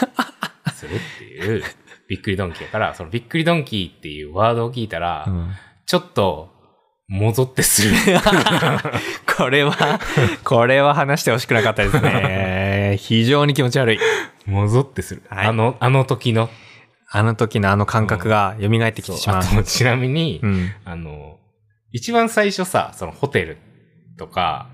[0.74, 1.64] するっていう、
[2.08, 5.52] びっくりドンキーやから、そのびっくりドンキーっていうワードを聞いたら、うん
[5.86, 6.50] ちょっと、
[7.08, 7.92] もぞってする。
[9.38, 10.00] これは、
[10.44, 12.55] これは話してほしくなかったですね。
[12.98, 14.00] 非常に気持ち悪い。
[14.46, 15.24] もぞってする。
[15.30, 16.50] はいあの、あの時の。
[17.10, 19.42] あの時のあの感覚が蘇ってきてしまう。
[19.42, 20.72] あと、ちなみに、うん。
[20.84, 21.40] あの、
[21.92, 23.58] 一番最初さ、そのホテル
[24.18, 24.70] とか、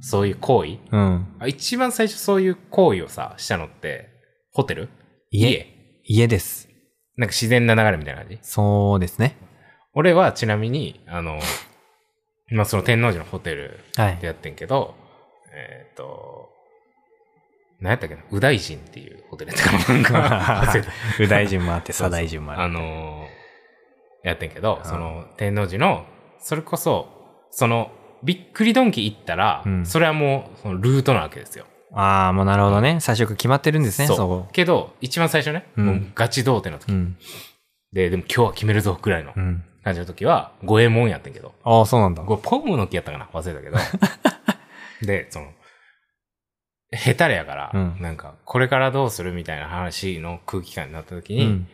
[0.00, 1.26] そういう行為うん。
[1.38, 4.10] あ一番最初そういう行為をさ、したのって、
[4.52, 4.88] ホテル？
[5.30, 5.66] 家。
[6.04, 6.68] 家です。
[7.16, 8.38] なんか自然な流れみたいな感じ？
[8.42, 9.36] そうですね。
[9.94, 11.40] 俺はちなみに、あの、
[12.52, 14.26] まあその天王寺のホテルはいで。
[14.26, 14.94] やってんけど、
[15.54, 16.45] えっ、と、
[17.80, 18.22] 何やったっけな？
[18.30, 20.02] 右大臣っていうホテルやったかななん
[20.64, 20.82] か
[21.18, 22.72] 右大臣もあって、左大臣もあある。
[22.72, 26.04] のーやってんけど、うんその天王寺の、
[26.40, 27.08] それこそ、
[27.50, 27.90] その、
[28.24, 31.64] びっくりドンキ行ったら、うんそれはもうそのルートなわけですよ。
[31.92, 32.98] ああ、もうなるほどね。
[33.00, 34.52] 最初から決まってるんですね、そう。
[34.52, 37.16] けど、一番最初ね、うんもうガチ童貞の時、うん。
[37.92, 39.64] で、でも今日は決めるぞぐらいのうん。
[39.84, 42.22] 感じの時は、五右衛門やってんけど、ああ、そうなんだ。
[42.24, 43.28] これポムの木やったかな？
[43.32, 43.78] 忘れたけど。
[45.06, 45.46] で、その、
[46.96, 51.68] 下手れやから、うんなんか、これからどうするみたいな話の空気感になった時に、うん。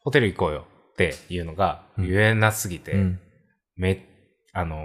[0.00, 3.20] ホテル行こうよっていうのがうん言えなすぎて、うん。
[3.76, 4.04] め、
[4.52, 4.80] あのー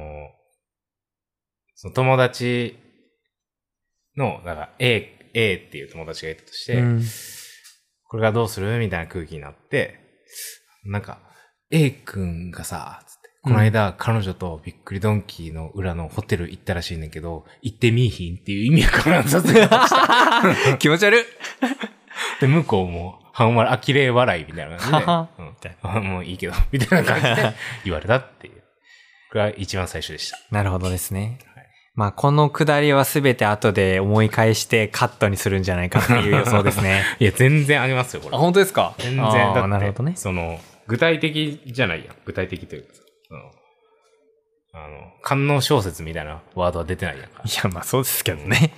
[1.76, 2.78] その友達
[4.16, 7.04] の、だから A、A っていう友達がいたとして、うん
[8.08, 9.98] これからどうするみたいな空気になって、
[10.84, 11.20] なんか、
[11.70, 13.06] A 君がさ、
[13.44, 19.90] この間、彼女とびっくりドンキーの裏のホテル行ったらしいねんけど、行ってみいひんっていう意味わからんさせ方し
[20.70, 20.78] た。
[20.78, 21.24] 気持ち悪い。
[22.40, 27.54] で、向こうも、半笑い、呆れ笑いみたいな感じで、ははうんみたいあもういいけど、みたいな感じで
[27.86, 28.54] 言われたっていう。
[29.32, 30.38] これが一番最初でした。
[30.52, 31.40] なるほどですね。
[31.56, 31.66] はい
[31.96, 37.04] まあ、このくだりはすべて後で思い返してカットにするんじゃないかっていう予想ですね。
[37.20, 38.38] いや、全然ありますよ、これ。
[38.38, 38.94] 本当ですか？
[39.00, 39.22] 全然。
[39.24, 40.14] だって、なるほどね。
[40.16, 42.16] その、具体的じゃないやん。
[42.24, 42.94] 具体的というか
[44.74, 47.44] あの、官能小説みたいなワードは出てないやんか。
[47.46, 48.74] いや、まあそうですけどね。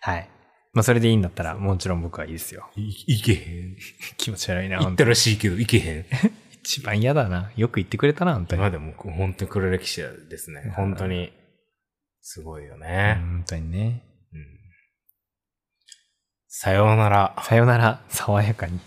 [0.00, 0.28] はい。
[0.72, 2.68] まあそれでいいんだったら、もちろん僕はいいですよ。
[2.76, 3.76] い、いけへん。
[4.18, 6.06] 気持ち悪いな、行ったらしいけど、いけへん。
[6.62, 7.52] 一番嫌だな。
[7.56, 8.62] よく言ってくれたな、本当に。
[8.62, 10.72] 今でも、本当に黒歴史ですね。
[10.76, 11.32] 本当に、
[12.20, 13.16] すごいよね。
[13.20, 14.02] 本当にね。
[14.32, 14.58] うん
[16.50, 17.36] さようなら。
[17.44, 18.80] さよなら、爽やかに。